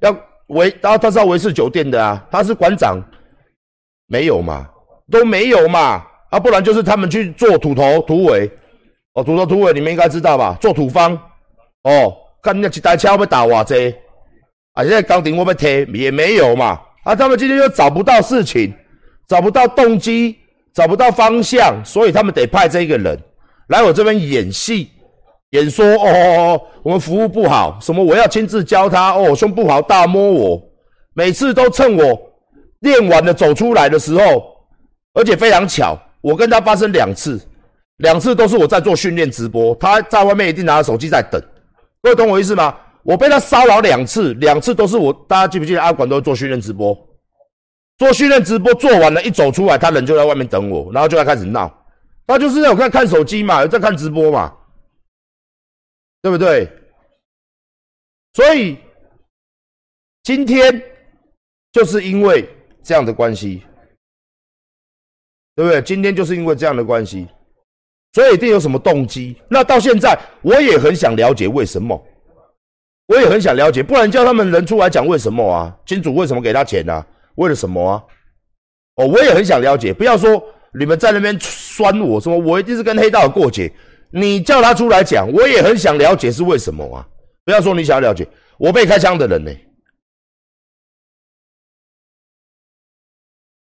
[0.00, 0.14] 要。
[0.48, 2.98] 维，然后他是要维氏酒店的啊，他是馆长，
[4.06, 4.68] 没有嘛，
[5.10, 8.50] 都没有嘛，啊，不然就是他们去做土头土尾，
[9.14, 10.56] 哦，土头土尾你们应该知道吧？
[10.60, 11.12] 做土方，
[11.82, 13.74] 哦，看那几台车被打瓦遮，
[14.74, 15.84] 啊，现在钢钉会不会贴？
[15.86, 18.72] 也没有嘛，啊，他们今天又找不到事情，
[19.28, 20.36] 找不到动机，
[20.72, 23.18] 找不到方向，所以他们得派这个人
[23.68, 24.90] 来我这边演戏。
[25.56, 30.62] 演说哦，我们服务不好，什么我要亲自教他哦，胸部好大摸我，
[31.14, 32.20] 每次都趁我
[32.80, 34.44] 练完了走出来的时候，
[35.14, 37.40] 而且非常巧，我跟他发生两次，
[37.98, 41.40] 两次都是我在做训练直播，他在外面一定拿着手机在等。
[42.02, 42.76] 各位懂我意思吗？
[43.02, 45.12] 我被他骚扰两次，两次都是我。
[45.26, 46.96] 大家记不记得阿管都做训练直播？
[47.98, 51.72] 做训练直播做完了，一走出来，他人就在外面等我，然后就在开始闹。
[52.26, 54.52] 他就是有在看手机嘛，在看直播嘛，
[56.26, 56.68] 对不对？
[58.32, 58.76] 所以
[60.24, 60.82] 今天
[61.70, 62.48] 就是因为
[62.82, 63.62] 这样的关系，
[65.54, 65.80] 对不对？
[65.80, 67.28] 今天就是因为这样的关系，
[68.12, 69.40] 所以一定有什么动机。
[69.48, 72.04] 那到现在我也很想了解为什么，
[73.06, 75.78] 我也很想了解，不然叫他们人出来讲为什么啊？
[75.86, 77.06] 金主为什么给他钱呢？
[77.36, 78.02] 为了什么啊？
[78.96, 79.94] 哦，我也很想了解。
[79.94, 80.42] 不要说
[80.76, 83.72] 你们在那边酸我什么，我一定是跟黑道过节。
[84.10, 87.08] 你叫他出来讲，我也很想了解是为什么啊？
[87.44, 88.26] 不要说你想要了解，
[88.58, 89.50] 我被开枪的人呢，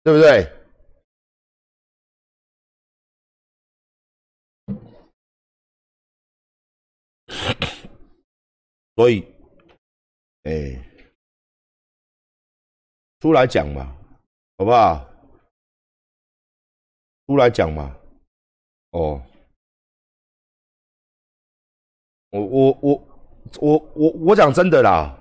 [0.02, 0.52] 对不对？
[8.96, 9.24] 所以，
[10.44, 10.86] 哎。
[13.20, 13.94] 出来讲嘛，
[14.56, 15.06] 好不好？
[17.26, 17.94] 出来讲嘛，
[18.92, 19.22] 哦，
[22.30, 23.06] 我我我
[23.60, 25.16] 我我我讲真的啦，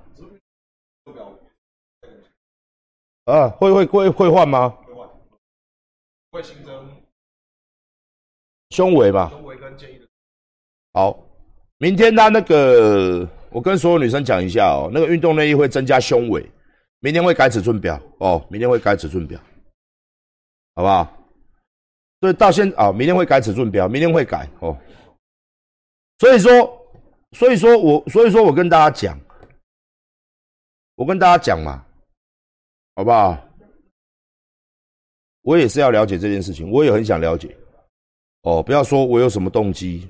[3.26, 4.70] 啊，会会会会换吗？
[4.70, 5.10] 会换，
[6.32, 6.88] 会新增
[8.70, 9.30] 胸围吧？
[9.32, 10.08] 胸围跟建议的。
[10.94, 11.18] 好，
[11.78, 16.50] 明天他那个，我跟所有女生讲一下哦，那个运动内衣会增加胸围。
[17.00, 19.40] 明天会改尺寸表哦，明天会改尺寸表，
[20.76, 21.16] 好不好？
[22.20, 24.78] 所以到现啊，明天会改尺寸表，明天会改哦。
[26.20, 26.79] 所以说，
[27.34, 29.20] 所以说我，所以说我跟大家讲，
[30.96, 31.86] 我跟大家讲嘛，
[32.96, 33.38] 好不好？
[35.42, 37.56] 我也是要了解这件事情，我也很想了解。
[38.42, 40.10] 哦，不要说我有什么动机，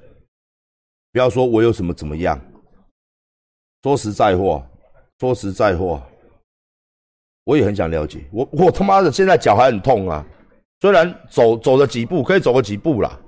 [1.11, 2.39] 不要说我有什么怎么样。
[3.83, 4.67] 说实在话，
[5.19, 6.05] 说实在话。
[7.45, 10.23] 我也很想了解，我我他妈的现在脚还很痛啊，
[10.81, 13.19] 虽然走走了几步，可以走个几步啦，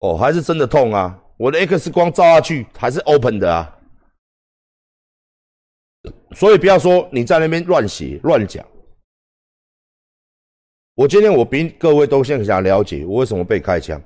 [0.00, 1.18] 哦，还是真的痛啊！
[1.36, 3.78] 我的 X 光照下去还是 open 的啊，
[6.32, 8.66] 所以不要说你在那边乱写乱讲。
[10.94, 14.00] 我今天我比各位都先想了解我为什么被开枪，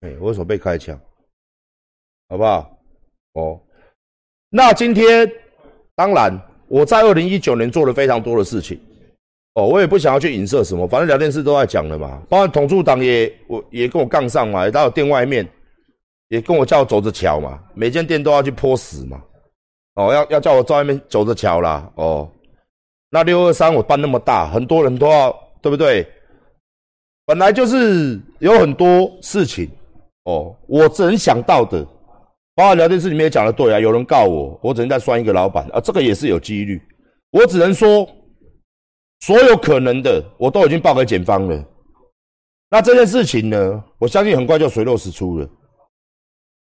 [0.00, 0.98] 哎，我为什么被开枪，
[2.28, 2.78] 好不好？
[3.32, 3.60] 哦，
[4.48, 5.30] 那今天
[5.94, 6.50] 当然。
[6.66, 8.80] 我在二零一九年做了非常多的事情，
[9.54, 12.20] 哦，我也不想要去影射什么，反正聊天室都在讲了嘛。
[12.28, 15.48] 包括统促党也，我也跟我杠上嘛，也到店外面，
[16.28, 19.22] 也跟我叫走着瞧嘛，每间店都要去泼屎嘛，
[19.94, 22.28] 哦，要要叫我在外面走着瞧啦，哦，
[23.10, 25.30] 那六二三我办那么大，很多人都要，
[25.62, 26.06] 对不对？
[27.26, 29.70] 本来就是有很多事情，
[30.24, 31.86] 哦，我只能想到的。
[32.56, 36.80] 包括聊天室里面也讲的对啊，有人告我，我只能再拴一个老板啊，这个也是有几率。
[37.30, 38.08] 我只能说，
[39.20, 41.64] 所有可能的我都已经报给检方了。
[42.70, 45.48] 那这件事情呢，我相信很快就水落石出了。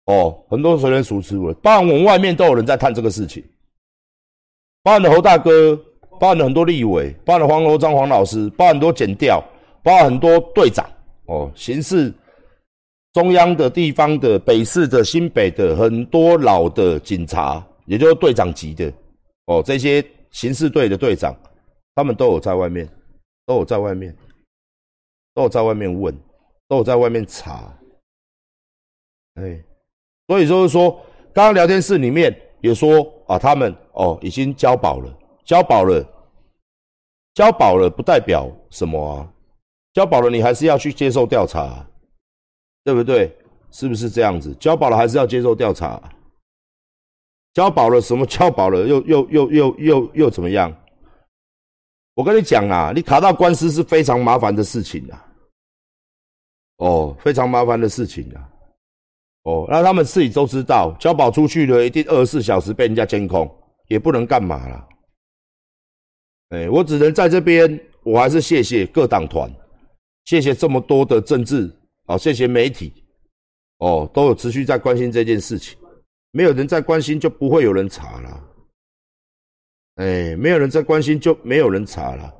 [0.06, 3.44] 哦，很多水落石出了，包含我们外面都有人在探这个事情，
[4.82, 5.76] 包含的侯大哥，
[6.18, 9.42] 包含的很多立委，包含的黄罗章黄老师，包含很多检调，
[9.82, 10.84] 包含很多队长
[11.26, 12.12] 哦，刑事。
[13.12, 18.92] 中央的地方的北市的新北的很多老的警察，也就是队长级的
[19.46, 21.34] 哦，这些刑事队的队长，
[22.00, 22.88] 他们都有在外面，
[23.44, 24.16] 都有在外面，
[25.34, 26.16] 都有在外面问，
[26.66, 27.70] 都有在外面查。
[29.34, 29.62] 哎，
[30.26, 30.92] 所以就是说，
[31.34, 36.02] 刚刚聊天室里面也说啊，他们哦已经交保了，交保了，
[37.34, 39.30] 交保了不代表什么啊？
[39.92, 41.86] 交保了，你还是要去接受调查。
[42.82, 43.36] 对不对？
[43.70, 44.54] 是不是这样子？
[44.54, 46.00] 交保了还是要接受调查？
[47.52, 48.24] 交保了什么？
[48.24, 50.74] 交保了又又又又又又怎么样？
[52.20, 55.26] 我跟你讲啊，你卡到官司是非常麻烦的事情啊！
[56.76, 58.46] 哦，非常麻烦的事情啊！
[59.44, 63.50] 哦，那他们自己都知道，交保出去了，一定二十四小时被人家监控，
[63.88, 64.88] 也不能干嘛了。
[66.50, 69.50] 哎，我只能在这边，我还是谢谢各党团，
[70.26, 71.74] 谢谢这么多的政治。
[72.04, 72.92] 好，谢谢媒体，
[73.78, 75.78] 哦，都有持续在关心这件事情。
[76.32, 78.49] 没有人在关心，就不会有人查了。
[80.00, 82.34] 哎，没有人在关心，就没有人查了。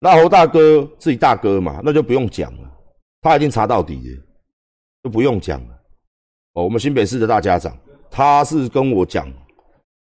[0.00, 2.68] 那侯大哥自己大哥嘛，那就不用讲了，
[3.20, 4.22] 他已经查到底的，
[5.04, 5.74] 就不用讲了。
[6.54, 7.78] 哦，我们新北市的大家长，
[8.10, 9.32] 他是跟我讲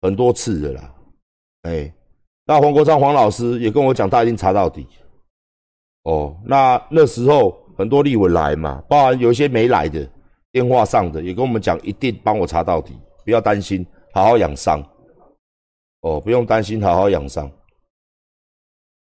[0.01, 0.95] 很多次的啦。
[1.63, 1.95] 哎，
[2.47, 4.85] 那黄国昌黄老师也跟我讲，他已经查到底。
[6.03, 10.05] 哦，那那时候很多立委来嘛，包含有一些没来的，
[10.51, 14.83] 电话上的也跟我们讲，一定帮我查到底，不要担心，好好养伤。
[16.03, 17.51] 哦，不用担心，好好养伤。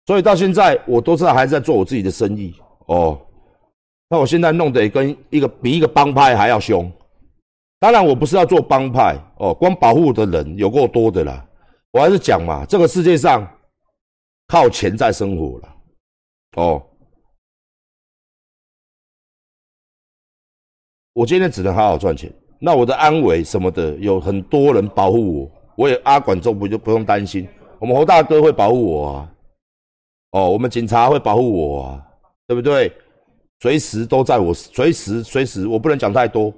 [0.04, 2.54] 所以到现在，我都是还在做我自己的生意。
[2.87, 3.18] 哦，
[4.09, 6.92] 那我现在弄得跟一个比一个帮派还要凶。
[7.78, 11.46] 当然，我不是要做帮派哦，光保护的人有够多的啦。
[11.90, 13.46] 我还是讲嘛，这个世界上
[14.46, 15.76] 靠钱在生活了。
[16.56, 16.82] 哦，
[21.12, 22.32] 我今天只能好好赚钱。
[22.59, 27.46] 那我的安危什么的，有很多人保护我，我也阿管仲不就不用担心。
[27.78, 29.30] 我们侯大哥会保护我啊。
[30.32, 32.02] 哦，我们警察会保护我啊，
[32.46, 32.92] 对不对？
[33.60, 36.52] 随时都在我，随时随时，我不能讲太多。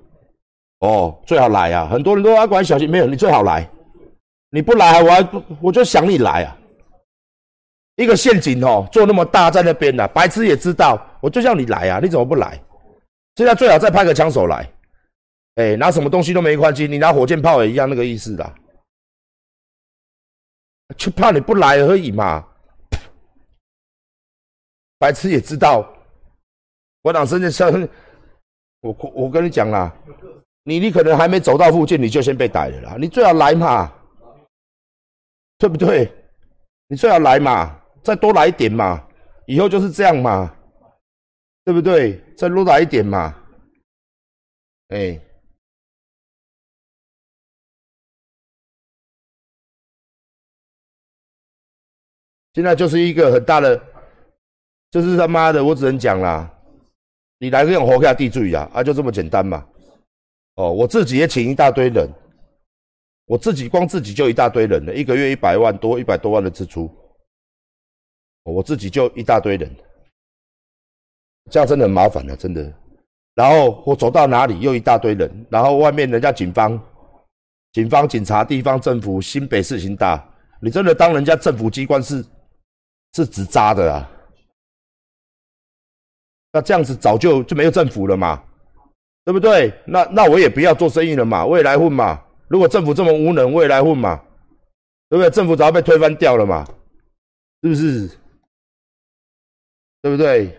[0.81, 1.89] 哦，最好来啊！
[1.91, 3.69] 很多人都阿管小心，没有你最好来。
[4.51, 5.29] 你不来，我还
[5.61, 6.57] 我就想你来啊。
[7.97, 12.61] 一个陷阱哦，做那么大在那边呢，白痴也知道，我就叫你来啊，你怎么不来？
[13.37, 14.69] 现在最好再派个枪手来，
[15.57, 18.53] 哎，拿什么东西都没关系，你拿火箭炮也一样那个意思的，
[20.97, 22.45] 就怕你不来而已嘛。
[24.99, 25.89] 白痴也知道，
[27.03, 27.89] 我党生的枪，
[28.81, 29.95] 我我跟你讲啦，
[30.65, 33.93] 你你可能还没走到附近，你就先被逮了啦，你最好来嘛，
[35.59, 36.13] 对不对？
[36.89, 37.75] 你最好来嘛。
[38.01, 39.07] 再多来一点嘛，
[39.45, 40.57] 以后就是这样嘛，
[41.65, 42.19] 对不对？
[42.37, 43.35] 再多来一点嘛，
[44.89, 45.21] 哎，
[52.55, 53.81] 现在就是一个很大的，
[54.91, 56.51] 就是他妈的，我只能讲啦，
[57.39, 59.65] 你来这种活下地主啊，啊，就这么简单嘛。
[60.55, 62.09] 哦，我自己也请一大堆人，
[63.27, 66.91] 我自己光自己就一大堆人了，一个月一百万多，一百多万的支出。
[68.43, 69.71] 我自己就一大堆人，
[71.51, 72.73] 这样真的很麻烦了，真的。
[73.35, 76.83] 然后我走到哪里又一大堆人，然后外面人家警方、
[77.73, 80.29] 警方、警察、地方政府，新北市情大，
[80.61, 82.25] 你真的当人家政府机关是
[83.15, 84.11] 是纸扎的啊？
[86.53, 88.43] 那这样子早就就没有政府了嘛，
[89.25, 89.73] 对不对？
[89.87, 92.25] 那那我也不要做生意了嘛，我也来混嘛。
[92.49, 94.25] 如果政府这么无能，我也来混嘛，
[95.11, 95.31] 对不对？
[95.31, 96.65] 政府早被推翻掉了嘛，
[97.63, 98.09] 是不是？
[100.01, 100.59] 对不对？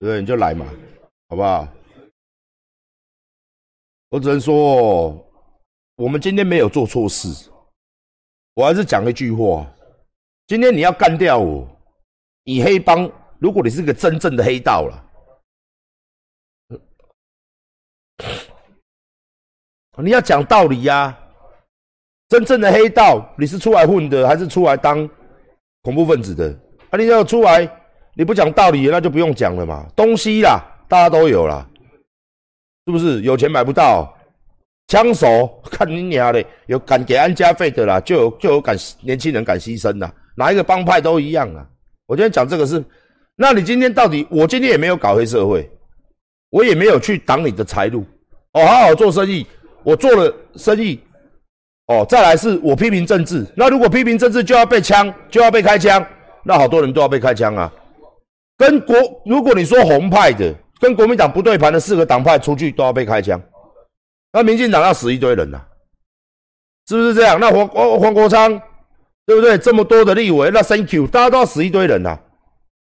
[0.00, 0.66] 对，你就来嘛，
[1.28, 1.68] 好不好？
[4.10, 5.26] 我只能说，
[5.96, 7.50] 我们今天没有做错事。
[8.54, 9.66] 我还是讲一句话：
[10.46, 11.66] 今天你要干掉我，
[12.44, 15.00] 你黑帮，如果你是个真正的黑道了。
[19.98, 21.16] 你要讲道理呀！
[22.28, 25.08] 真正的黑道，你是出来混的，还是出来当
[25.82, 26.50] 恐怖分子的？
[26.90, 27.68] 啊，你要出来，
[28.14, 29.88] 你不讲道理，那就不用讲了嘛。
[29.94, 31.66] 东西啦，大家都有啦，
[32.86, 33.22] 是不是？
[33.22, 34.14] 有钱买不到
[34.88, 41.66] 枪手， 看你娘的，有敢给安家费的啦，就有就有敢年轻人敢牺牲的，哪一个帮派都一样啊。
[42.06, 42.84] 我今天讲这个是，
[43.36, 44.26] 那你今天到底？
[44.30, 45.70] 我今天也没有搞黑社会，
[46.50, 48.04] 我也没有去挡你的财路，
[48.52, 49.46] 哦，好好做生意。
[49.82, 50.98] 我做了生意，
[51.88, 53.46] 哦，再来是我批评政治。
[53.54, 56.06] 那如果批评政治就要被枪，就要被开枪，
[56.42, 57.70] 那好多人都要被开枪啊。
[58.56, 63.40] 跟国，如果你说红派的跟国民党不对盘的四个党派出去都要被开枪，
[64.34, 65.58] 那民进党要死一堆人呐，
[66.86, 67.40] 是不是这样？
[67.40, 68.60] 那黄黄黄国昌，
[69.24, 69.56] 对不对？
[69.56, 72.18] 这么多的立委，那 Thank you，大家都要死一堆人呐，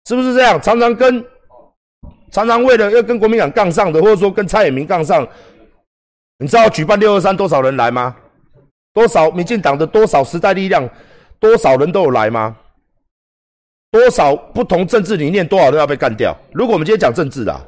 [0.07, 0.61] 是不是这样？
[0.61, 1.25] 常常跟
[2.31, 5.27] 常常为了要跟国民党杠上的，或者说跟蔡英文杠上。
[6.41, 8.15] 你知道举办六二三多少人来吗？
[8.93, 10.87] 多少民进党的多少时代力量，
[11.41, 12.55] 多少人都有来吗？
[13.91, 16.37] 多少不同政治理念，多少都要被干掉？
[16.53, 17.59] 如果我们今天讲政治啦，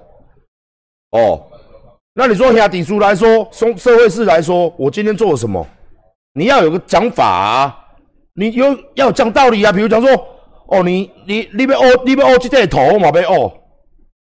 [1.11, 1.45] 哦，
[2.15, 5.67] 那你说兄弟叔来说，从社会事来说，我今天做了什么？
[6.35, 7.77] 你要有个讲法啊，
[8.35, 9.73] 你有要讲道理啊。
[9.73, 10.11] 比如讲说，
[10.69, 13.53] 哦，你你你要哦，你要哦，这个头我嘛要哦，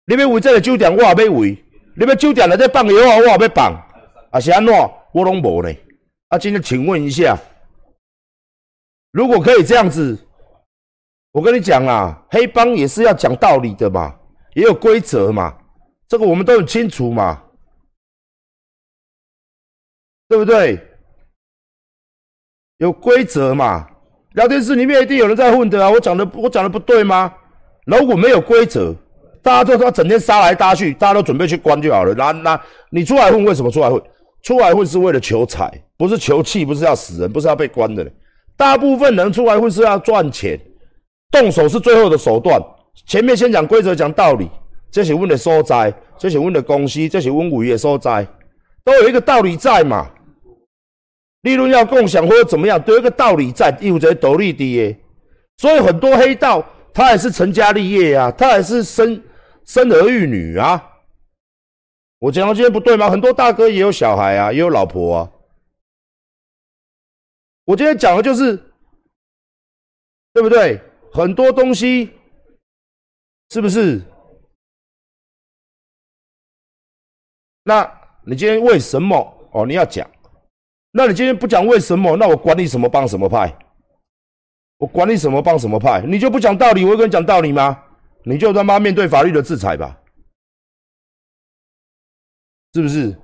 [0.07, 1.59] 你要围这个酒店我也要围，
[1.97, 3.74] 你要酒店来这放药啊，我也要放。
[4.31, 4.72] 啊，是安怎？
[5.12, 5.74] 我拢无呢。
[6.29, 7.37] 啊，今天请问一下，
[9.11, 10.16] 如果可以这样子，
[11.33, 14.14] 我跟你讲啊，黑帮也是要讲道理的嘛，
[14.55, 15.57] 也有规则嘛，
[16.09, 17.43] 这个我们都很清楚嘛，
[20.29, 20.81] 对不对？
[22.79, 23.87] 有规则嘛，
[24.35, 27.35] 聊天室里面一定有人在混的啊，我讲的我讲的不对吗？
[27.87, 28.95] 如果没有规则，
[29.43, 32.15] 大家都说整天杀来杀去，大家都准备去关就好了。
[32.15, 34.01] 那那你出来混，为什么出来混？
[34.43, 38.09] 出来混是为了求财，不是求气，不是要死人，不是要被关的。
[38.57, 40.59] 大部分人出来混是要赚钱，
[41.33, 42.61] 动手是最后的手段。
[43.07, 44.49] 前面先讲规则，讲道理，
[44.91, 48.26] 这些问的所在，这些问的公司，这些问物业所在，
[48.84, 50.11] 都有一个道理在嘛。
[51.43, 54.99] 利润要共享或者怎么样，都有一个道理在，有这道理的耶。
[55.59, 59.22] 所以很多黑道，他也是成家立业啊，他也是生
[59.64, 60.84] 生儿育女啊。
[62.18, 63.09] 我讲到今天不对吗？
[63.09, 65.30] 很多大哥也有小孩啊，也有老婆啊。
[67.64, 68.57] 我今天讲的就是，
[70.32, 70.80] 对不对？
[71.12, 72.11] 很多东西
[73.51, 74.03] 是不是？
[77.69, 77.87] 那
[78.25, 79.14] 你今天为什么
[79.53, 79.66] 哦？
[79.66, 80.11] 你要讲，
[80.91, 82.16] 那你今天不讲为什么？
[82.16, 83.55] 那我管你什么帮什么派？
[84.79, 86.01] 我管你什么帮什么派？
[86.01, 87.79] 你就不讲道理，我会跟你讲道理吗？
[88.25, 90.01] 你就他妈面对法律的制裁吧。
[92.73, 93.14] 是不是？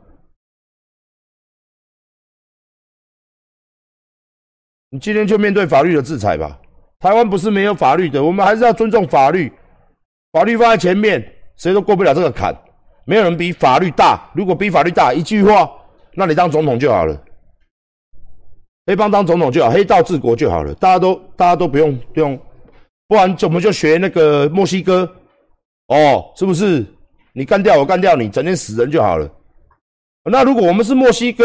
[4.91, 6.61] 你今天就面对法律的制裁吧。
[6.99, 9.51] 台湾不是没有法律的，我们还是要尊重法律。
[10.33, 12.55] 法律放在前面，谁都过不了这个坎。
[13.05, 14.31] 没有人比法律大。
[14.35, 15.71] 如果比法律大，一句话，
[16.15, 17.21] 那你当总统就好了。
[18.87, 20.75] 黑帮当总统就好，黑道治国就好了。
[20.75, 22.39] 大家都大家都不用不用，
[23.09, 25.11] 不然我们就学那个墨西哥。
[25.89, 26.85] 哦，是不是？
[27.33, 29.29] 你干掉我，干掉你，整天死人就好了。
[30.31, 31.45] 那如果我们是墨西哥，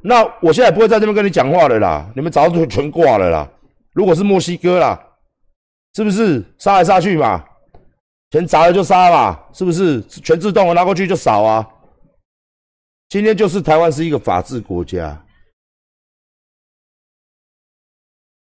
[0.00, 2.08] 那我现在不会在这边跟你讲话了啦。
[2.14, 3.48] 你们早就全挂了啦。
[3.92, 5.00] 如果是墨西哥啦，
[5.94, 7.44] 是不是杀来杀去嘛？
[8.30, 10.02] 钱砸了就杀嘛，是不是？
[10.02, 11.66] 全自动，拿过去就扫啊。
[13.08, 15.24] 今天就是台湾是一个法治国家，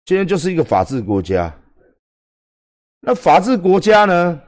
[0.05, 1.57] 今天就是一个法治国家。
[3.01, 4.41] 那法治国家呢？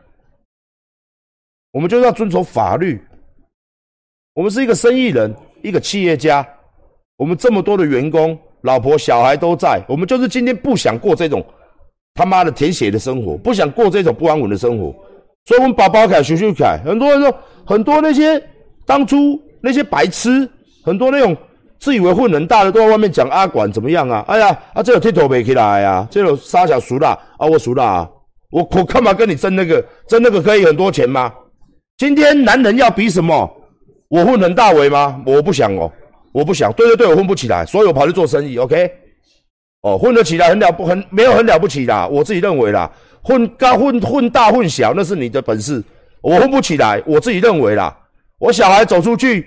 [1.71, 3.01] 我们就是要遵守法律。
[4.35, 6.47] 我们是一个生意人，一个企业家。
[7.17, 9.83] 我们这么多的员工，老婆小孩都在。
[9.89, 11.47] 我们就是今天不想过这种
[12.13, 14.93] 他妈的舔血的生活，不想过这种不安稳的生活。
[15.45, 16.79] 所以，我们把包凯、学学凯。
[16.85, 17.35] 很多人说，
[17.67, 18.43] 很多那些
[18.87, 20.49] 当初那些白痴，
[20.85, 21.37] 很多那种
[21.81, 24.25] 自以为混人大的，都在外面讲阿管怎么样啊？
[24.29, 26.07] 哎呀，啊，这有剃头没起来呀？
[26.11, 27.47] 这有沙小熟了啊？
[27.47, 28.09] 我熟了啊？
[28.53, 29.85] 我我干嘛跟你争那个？
[30.07, 31.33] 争那个可以很多钱吗？
[31.99, 33.51] 今天男人要比什么？
[34.09, 35.21] 我混很大为吗？
[35.27, 35.91] 我不想哦，
[36.33, 36.73] 我不想。
[36.75, 38.59] 对对对，我混不起来，所以我跑去做生意。
[38.59, 38.89] OK，
[39.81, 42.89] 哦，混得起来很了不很没有很了不起啦，我自己认为啦。
[43.23, 45.83] 混高混混大混小那是你的本事，
[46.21, 47.97] 我混不起来，我自己认为啦。
[48.39, 49.47] 我小孩走出去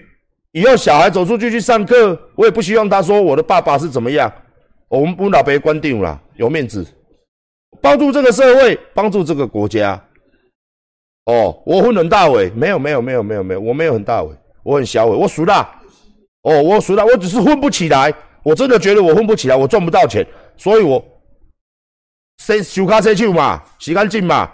[0.51, 4.31] 以后，小孩走出去去上课，我也不希望他说我的爸爸是怎么样。
[4.87, 6.85] 我们不老别关定了，有面子，
[7.81, 10.01] 帮助这个社会，帮助这个国家。
[11.25, 14.29] 哦，我混很大伟，没有没有没有没有没有，我没有很大伟，
[14.63, 15.67] 我很小伟，我熟大。
[16.43, 18.13] 哦，我熟大，我只是混不起来，
[18.43, 21.03] 我真的觉得我混不起来，我赚不到钱，所以我
[22.37, 24.51] 先修卡车去嘛，洗干净嘛。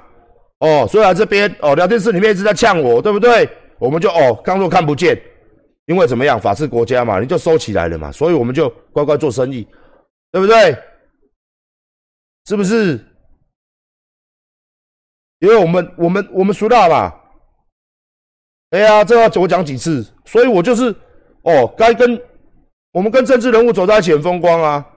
[0.59, 3.49] 哦，所以来这边哦，聊天室里面一直在呛我，对不对？
[3.79, 5.19] 我们就哦，当做看不见，
[5.87, 9.67] 因为怎么样，法治国家嘛，你就收起来了嘛，所以我们就乖乖做生意，
[10.31, 10.77] 对不对？
[12.45, 12.99] 是不是？
[15.39, 17.11] 因为我们我们我们熟大嘛，
[18.69, 20.05] 哎呀，这要我讲几次？
[20.25, 20.95] 所以我就是
[21.41, 22.21] 哦，该跟
[22.91, 24.87] 我们跟政治人物走在一起很风光啊，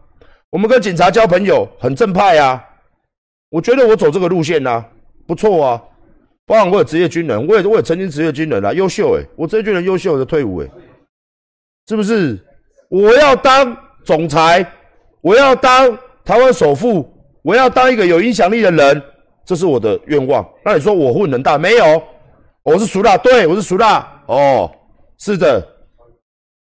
[0.51, 2.63] 我们跟警察交朋友很正派啊。
[3.55, 4.85] 我觉得我走这个路线呢，
[5.29, 5.81] 不错啊。
[6.45, 10.69] 包括我有职业军人，我也我也曾经职业军人啊，优秀诶，我职业军人优秀的退伍诶，
[11.87, 12.37] 是不是？
[12.89, 14.67] 我要当总裁，
[15.21, 17.09] 我要当台湾首富，
[17.43, 19.01] 我要当一个有影响力的人。
[19.45, 20.45] 这是我的愿望。
[20.65, 22.03] 那你说我混能大没有？
[22.65, 24.21] 我是熟大，对我是熟大。
[24.27, 24.69] 哦，
[25.19, 25.65] 是的，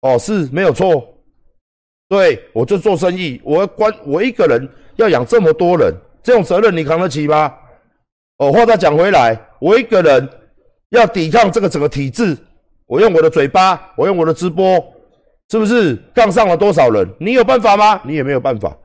[0.02, 1.04] 哦是没有错。
[2.08, 5.92] 对我就做生意，我要关我一个人要养这么多人，
[6.24, 7.54] 这种责任你扛得起吗？
[8.38, 10.28] 哦，话再讲回来，我一个人
[10.90, 12.36] 要抵抗这个整个体制，
[12.88, 14.84] 我用我的嘴巴，我用我的直播，
[15.52, 17.08] 是不是杠上了多少人？
[17.20, 18.02] 你有办法吗？
[18.04, 18.76] 你也没有办法。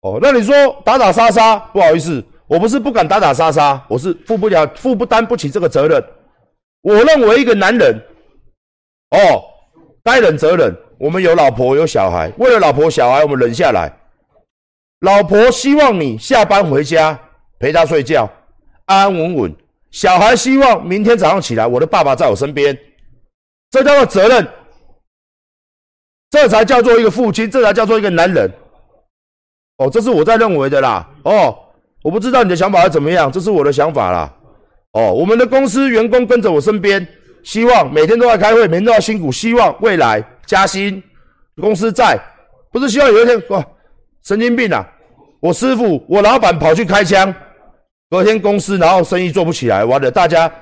[0.00, 0.54] 哦，那你说
[0.84, 2.24] 打打杀杀，不好意思。
[2.46, 6.02] 我不是不敢打打杀杀，我是负不了、负不担不起这个责任。
[6.80, 7.94] 我认为一个男人，
[9.10, 9.44] 哦，
[10.02, 10.74] 该忍则忍。
[10.98, 13.92] 我们有老婆有小孩，为了老婆小孩，我们忍下来。
[15.00, 17.18] 老婆希望你下班回家
[17.58, 18.28] 陪她睡觉，
[18.86, 19.56] 安安稳稳。
[19.90, 22.76] 小孩希望明天早上起来，我的爸爸在我身边。
[23.70, 24.46] 这叫做责任，
[26.30, 28.50] 这才叫做一个父亲，这才叫做一个男人。
[29.76, 31.08] 哦，这是我在认为的啦。
[31.24, 31.56] 哦。
[32.00, 34.32] 我不知道你的想法是怎么样，这是我的想法啦。
[34.92, 37.06] 哦，我们的公司员工跟着我身边，
[37.42, 41.02] 希望每天都在开会，每天都要辛苦，希望未来加薪，
[41.60, 42.16] 公司在，
[42.70, 43.66] 不是希望有一天哇，
[44.28, 44.86] 神经病啊！
[45.40, 47.34] 我师傅，我老板跑去开枪，
[48.10, 50.52] 隔天公司然后生意做不起来，完了，大家，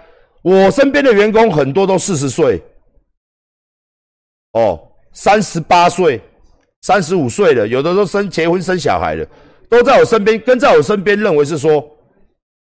[0.43, 2.62] 我身边的员工很多都四十岁，
[4.53, 4.81] 哦，
[5.12, 6.23] 三十八岁、
[6.83, 9.27] 三十五岁的，有的都生结婚生小孩了，
[9.69, 11.85] 都在我身边，跟在我身边，认为是说，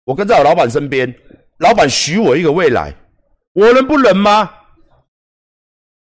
[0.06, 1.14] 我跟在我老板身边。
[1.58, 2.93] 老板许我一个未来，
[3.51, 4.49] 我能不忍吗？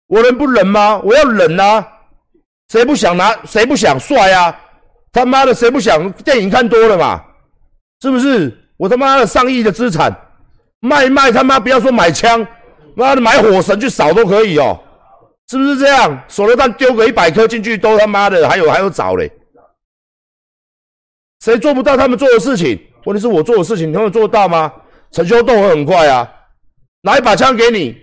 [0.08, 1.00] 我能不忍吗？
[1.06, 1.88] 我要忍啊！
[2.68, 3.34] 谁不想拿？
[3.46, 4.60] 谁不想帅啊？
[5.14, 7.24] 他妈的，谁不想电影看多了嘛？
[8.01, 8.59] 是不是？
[8.76, 10.11] 我他妈的上亿的资产
[10.82, 12.45] 卖卖他妈不要说买枪，
[12.95, 14.78] 妈的买火神去扫都可以哦，
[15.47, 16.22] 是不是这样？
[16.28, 19.32] 手榴弹丢个一百颗进去都他妈的还有还有找嘞，
[21.41, 22.78] 谁做不到他们做的事情？
[23.05, 24.74] 问题是我做的事情，你们做得到吗？
[25.11, 26.28] 陈修动会很快啊，
[27.01, 27.95] 拿一把枪给你，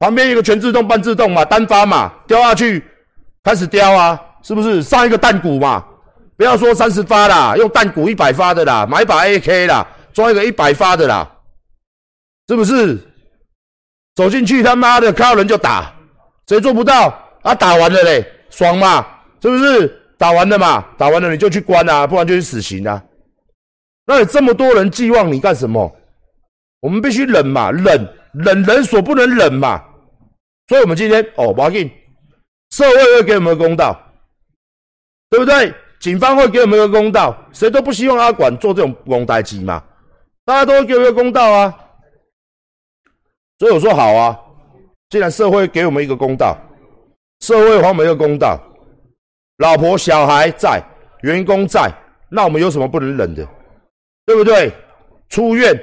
[0.00, 2.84] 旁边一个全自动、半自动嘛，单发嘛，丢下去
[3.44, 4.82] 开始叼啊，是不是？
[4.82, 5.84] 上一个弹鼓嘛，
[6.36, 11.30] 不要说三十发啦，用弹鼓一百发的啦，买把 AK 啦，装一个一百发的啦，
[12.48, 12.98] 是不是？
[14.14, 15.92] 走进去他妈的看到人就打，
[16.46, 17.08] 谁做不到
[17.42, 17.54] 啊？
[17.54, 19.06] 打完了嘞，爽嘛，
[19.40, 20.00] 是不是？
[20.18, 23.02] 打完了嘛，打完了你就去关啊，不然就去死刑啊。
[24.04, 25.90] 那有这么多人寄望你干什么？
[26.80, 29.82] 我们必须忍嘛，忍忍人所不能忍嘛。
[30.68, 31.90] 所以，我们今天哦，马进
[32.70, 33.98] 社会会给我们公道，
[35.32, 35.72] 对不对？
[35.98, 39.82] 警方会给我们一个公道，谁都不希望阿管做这种公代机嘛。
[40.44, 41.74] 大家都会给我一个公道啊。
[43.58, 44.38] 所以我说好啊，
[45.08, 46.54] 既然社会给我们一个公道，
[47.40, 48.60] 社会还我们一个公道，
[49.56, 50.82] 老婆小孩在，
[51.22, 51.90] 员工在，
[52.28, 53.48] 那我们有什么不能忍的？
[54.26, 54.70] 对不对？
[55.30, 55.74] 出院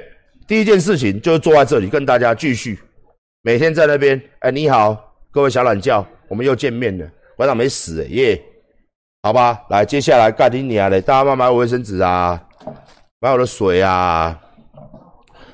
[0.46, 2.78] 第一件事情就是坐在这里跟大家继续，
[3.42, 4.22] 每天在那边。
[4.40, 7.10] 哎，你好，各位小懒觉，我们又见面了。
[7.36, 8.40] 馆长没死耶，
[9.22, 9.60] 好吧。
[9.68, 12.40] 来，接下来盖丁尼啊嘞，大家慢买我卫生纸啊，
[13.20, 14.38] 买我的水啊，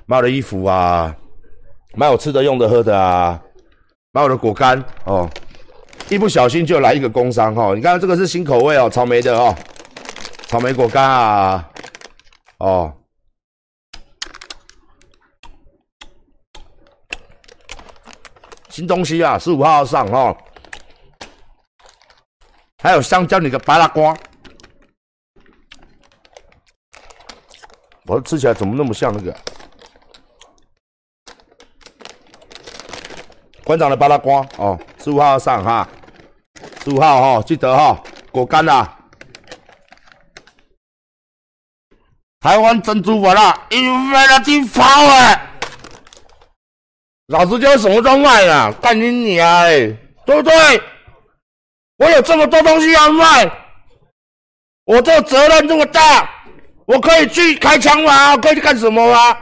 [0.07, 1.15] 买我的衣服啊，
[1.95, 3.41] 买我吃的、用的、喝的啊，
[4.13, 5.29] 买我的果干哦。
[6.09, 9.53] 一不小心就来一个工伤哈，你看这个是新口味哦，草莓的哦，
[10.47, 11.69] 草莓果干啊。
[12.59, 12.93] 哦，
[18.69, 20.37] 新东西啊，十五号上哈，
[22.87, 24.17] 还有香蕉，你个白拉瓜，
[28.05, 29.37] 我吃起来怎么那么像那个
[33.65, 34.79] 馆长的巴拉瓜哦？
[35.03, 35.89] 十五号上哈，
[36.85, 38.97] 十五号哈，记得哈，果干啊。
[42.39, 45.51] 台湾珍珠粉啦，因为了真跑哎！
[47.27, 49.89] 老子就什么都卖啊，干你娘哎，
[50.25, 50.53] 对不对？
[51.97, 53.51] 我有这么多东西要卖，
[54.85, 56.31] 我这责任这么大，
[56.87, 58.37] 我可以去开枪吗？
[58.37, 59.33] 可以去干什么吗？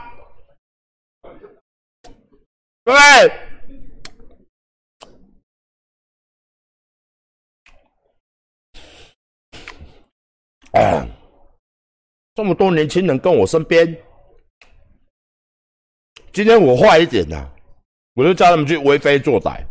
[2.83, 2.99] 对不对？
[10.71, 11.07] 哎。
[12.35, 13.97] 这么多年轻人跟我身边，
[16.33, 17.49] 今天我坏一点呐，
[18.13, 19.65] 我就叫他们去为非作歹。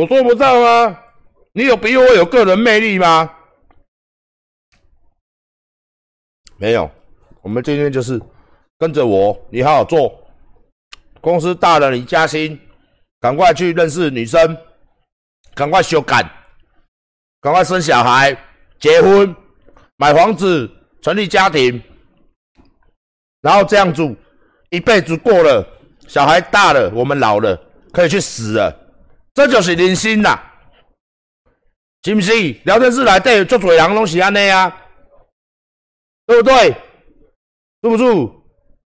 [0.00, 0.98] 我做不到吗？
[1.52, 3.30] 你有比我有个人魅力吗？
[6.56, 6.90] 没有。
[7.42, 8.18] 我们今天就是
[8.78, 10.18] 跟着我，你好好做。
[11.20, 12.58] 公司大了，你加薪，
[13.20, 14.56] 赶快去认识女生，
[15.54, 16.22] 赶快修改，
[17.42, 18.34] 赶快生小孩，
[18.78, 19.36] 结婚，
[19.96, 20.70] 买房子。
[21.02, 21.82] 成立家庭，
[23.40, 24.14] 然后这样子，
[24.68, 25.66] 一辈子过了，
[26.06, 27.58] 小孩大了，我们老了，
[27.90, 28.89] 可以去死了，
[29.34, 30.42] 这就是人心啦，
[32.02, 32.32] 是不是？
[32.64, 34.74] 聊天室来对，做嘴人拢是安尼啊，
[36.26, 36.70] 对不对？
[37.82, 38.42] 住不住？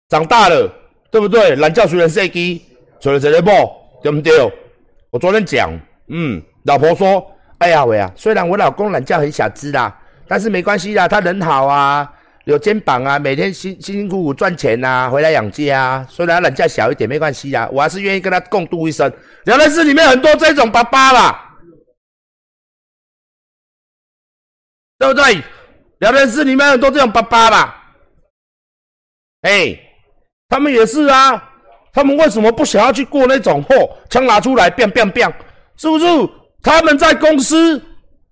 [0.08, 0.72] 长大了，
[1.10, 1.56] 对不对？
[1.56, 2.62] 懒觉虽然设计，
[3.00, 4.32] 娶了这个某，对不对？
[5.10, 5.70] 我昨天讲，
[6.08, 10.02] 嗯，老婆说，哎呀喂啊，虽然我老公懒觉很小只啦。
[10.30, 12.12] 但是没关系啦，他人好啊，
[12.48, 16.06] 有肩膀啊，每天辛辛辛苦苦赚钱呐，回来养家啊。
[16.08, 19.12] 虽然人家小一点没关系啊，我还是愿意跟他共度一生。
[19.44, 21.58] 聊天室里面很多这种爸爸啦，
[24.98, 25.42] 对不对？
[25.98, 27.82] 聊天室里面很多这种爸爸啦，
[29.42, 29.78] 哎，
[30.48, 31.44] 他们也是啊。
[31.92, 35.34] 他们为什么不想要去过那种货，枪拿出来，biang biang biang，
[35.76, 36.06] 是不是？
[36.62, 37.78] 他们在公司。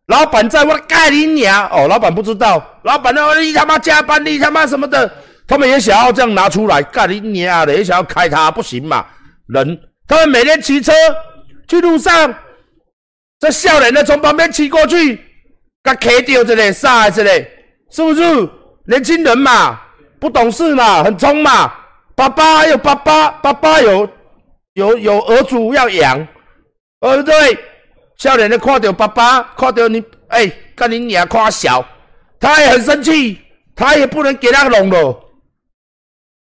[0.06, 1.68] 老板在，我盖你娘！
[1.68, 5.10] 哦，老板不知道，老板那你他妈加班，你他妈什么的，
[5.48, 9.04] 他们也想要这样拿出来干你娘的，也想要开他，不行嘛？
[9.48, 10.92] 人，他们每天骑车
[11.66, 12.34] 去路上，
[13.40, 15.20] 这笑脸的从旁边骑过去，
[15.82, 17.46] 他开掉这里，杀这里，
[17.90, 18.22] 是不是？
[18.86, 19.80] 年轻人嘛，
[20.20, 21.72] 不懂事嘛，很冲嘛。
[22.14, 24.08] 爸爸有爸爸，爸爸有
[24.74, 26.16] 有有儿主要养，
[27.00, 27.58] 对不对？
[28.18, 31.86] 笑脸的看到爸爸，看到你，哎，干你娘夸小，
[32.40, 33.40] 他也很生气，
[33.74, 35.24] 他也不能给他弄了，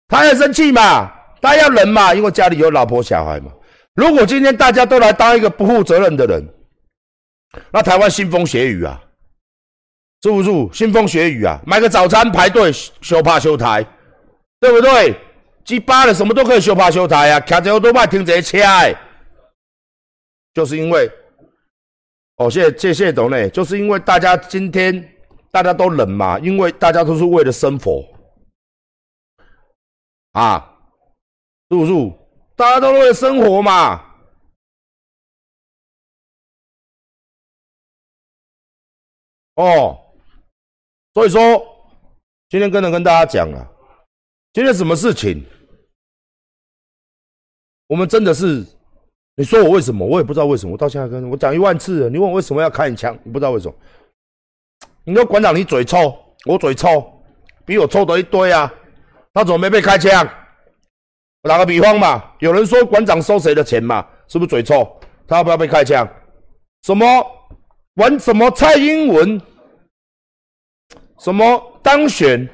[0.07, 1.11] 他也生气嘛，
[1.41, 3.51] 他要忍嘛，因为家里有老婆小孩嘛。
[3.93, 6.43] 如果今天大家都来当一个不负责任的人，
[7.71, 9.01] 那台湾腥风血雨啊！
[10.21, 11.59] 是不是腥风血雨啊？
[11.65, 13.85] 买个早餐排队修怕修台，
[14.59, 15.17] 对不对？
[15.63, 17.39] 鸡巴的什么都可以修怕修台啊！
[17.39, 18.97] 开着都卖停这些车，
[20.53, 21.09] 就是因为
[22.37, 25.15] 哦，谢谢谢谢董内，就是因为大家今天
[25.51, 28.03] 大家都冷嘛，因为大家都是为了生活
[30.33, 30.77] 啊，
[31.69, 31.93] 是不是？
[32.55, 34.13] 大家都为了生活嘛。
[39.55, 40.01] 哦。
[41.13, 41.41] 所以说，
[42.49, 43.65] 今天跟着跟大家讲了，
[44.51, 45.41] 今天什么事情？
[47.87, 48.65] 我们真的是，
[49.37, 50.05] 你说我为什么？
[50.05, 50.71] 我也不知道为什么。
[50.71, 53.17] 我到现在跟我讲一万次了，你问我为什么要开你枪？
[53.23, 53.75] 你不知道为什么？
[55.03, 57.05] 你说馆长你嘴臭，我嘴臭，
[57.65, 58.71] 比我臭的一堆啊！
[59.33, 60.27] 他怎么没被开枪？
[61.43, 64.07] 打个比方嘛，有人说馆长收谁的钱嘛？
[64.27, 64.87] 是不是嘴臭？
[65.27, 66.07] 他要不要被开枪？
[66.83, 67.05] 什么
[67.95, 69.39] 玩什么蔡英文？
[71.19, 72.47] 什么当选？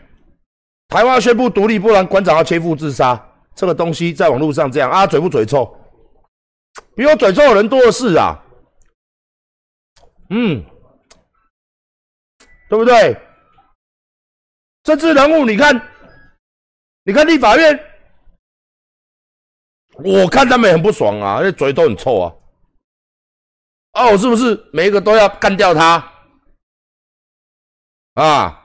[0.88, 3.24] 台湾宣布独立，不然馆长要切腹自杀。
[3.54, 5.74] 这个东西在网络上这样啊，嘴不嘴臭？
[6.96, 8.38] 比我嘴臭的人多的是啊。
[10.30, 10.64] 嗯，
[12.70, 13.18] 对不对？
[14.84, 15.76] 政治人物，你看，
[17.04, 17.80] 你看立法院，
[20.04, 22.34] 我看他们很不爽啊，那嘴都很臭啊。
[23.94, 26.12] 哦，是不是每一个都要干掉他？
[28.14, 28.58] 啊！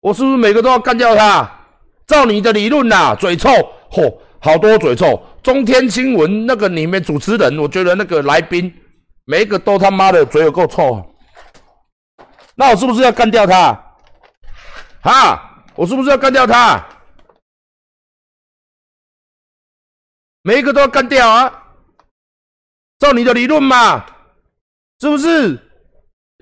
[0.00, 1.66] 我是不是每个都要干掉他？
[2.06, 3.48] 照你的理论呐，嘴臭，
[3.90, 5.22] 嚯，好多嘴臭。
[5.44, 8.74] 中天新闻那个里面主持人，我觉得那个来宾
[9.26, 11.04] 每一个都他妈的嘴有够臭。
[12.56, 13.78] 那我是不是要干掉他？
[15.02, 15.64] 啊！
[15.74, 16.82] 我是不是要干掉他？
[20.40, 21.62] 每一个都要干掉啊！
[22.98, 24.06] 照你的理论嘛，
[25.00, 25.60] 是不是？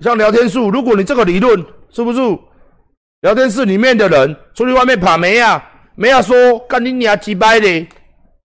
[0.01, 2.19] 像聊天数，如果你这个理论是不是
[3.19, 5.61] 聊天室里面的人出去外面跑没啊？
[5.95, 7.87] 没啊，说干你娘几百的，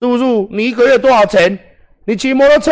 [0.09, 0.23] 不是？
[0.51, 1.57] 你一个月多少钱？
[2.05, 2.71] 你骑摩托车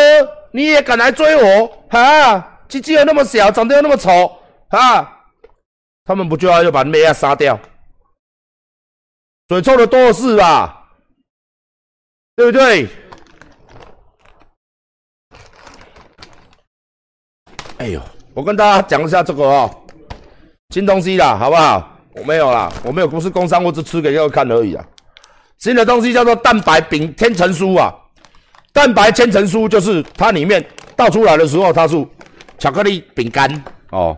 [0.52, 1.68] 你也敢来追我？
[1.90, 4.32] 哈，鸡鸡又那么小，长得又那么丑，
[4.70, 5.26] 哈，
[6.04, 7.60] 他们不就要要把妹啊杀掉？
[9.48, 10.90] 嘴臭的多是吧？
[12.36, 12.88] 对不对？
[17.78, 18.02] 哎呦！
[18.34, 19.70] 我跟大家讲一下这个哦，
[20.70, 21.98] 新东西啦，好不好？
[22.16, 24.86] 我没有啦，我没有不是工商，我只吃给各位看而已啊。
[25.62, 27.94] 新的东西叫做蛋白饼千层酥啊，
[28.74, 32.04] 蛋白千层酥就是它里面倒出来的时候，它是
[32.58, 34.18] 巧克力饼干哦。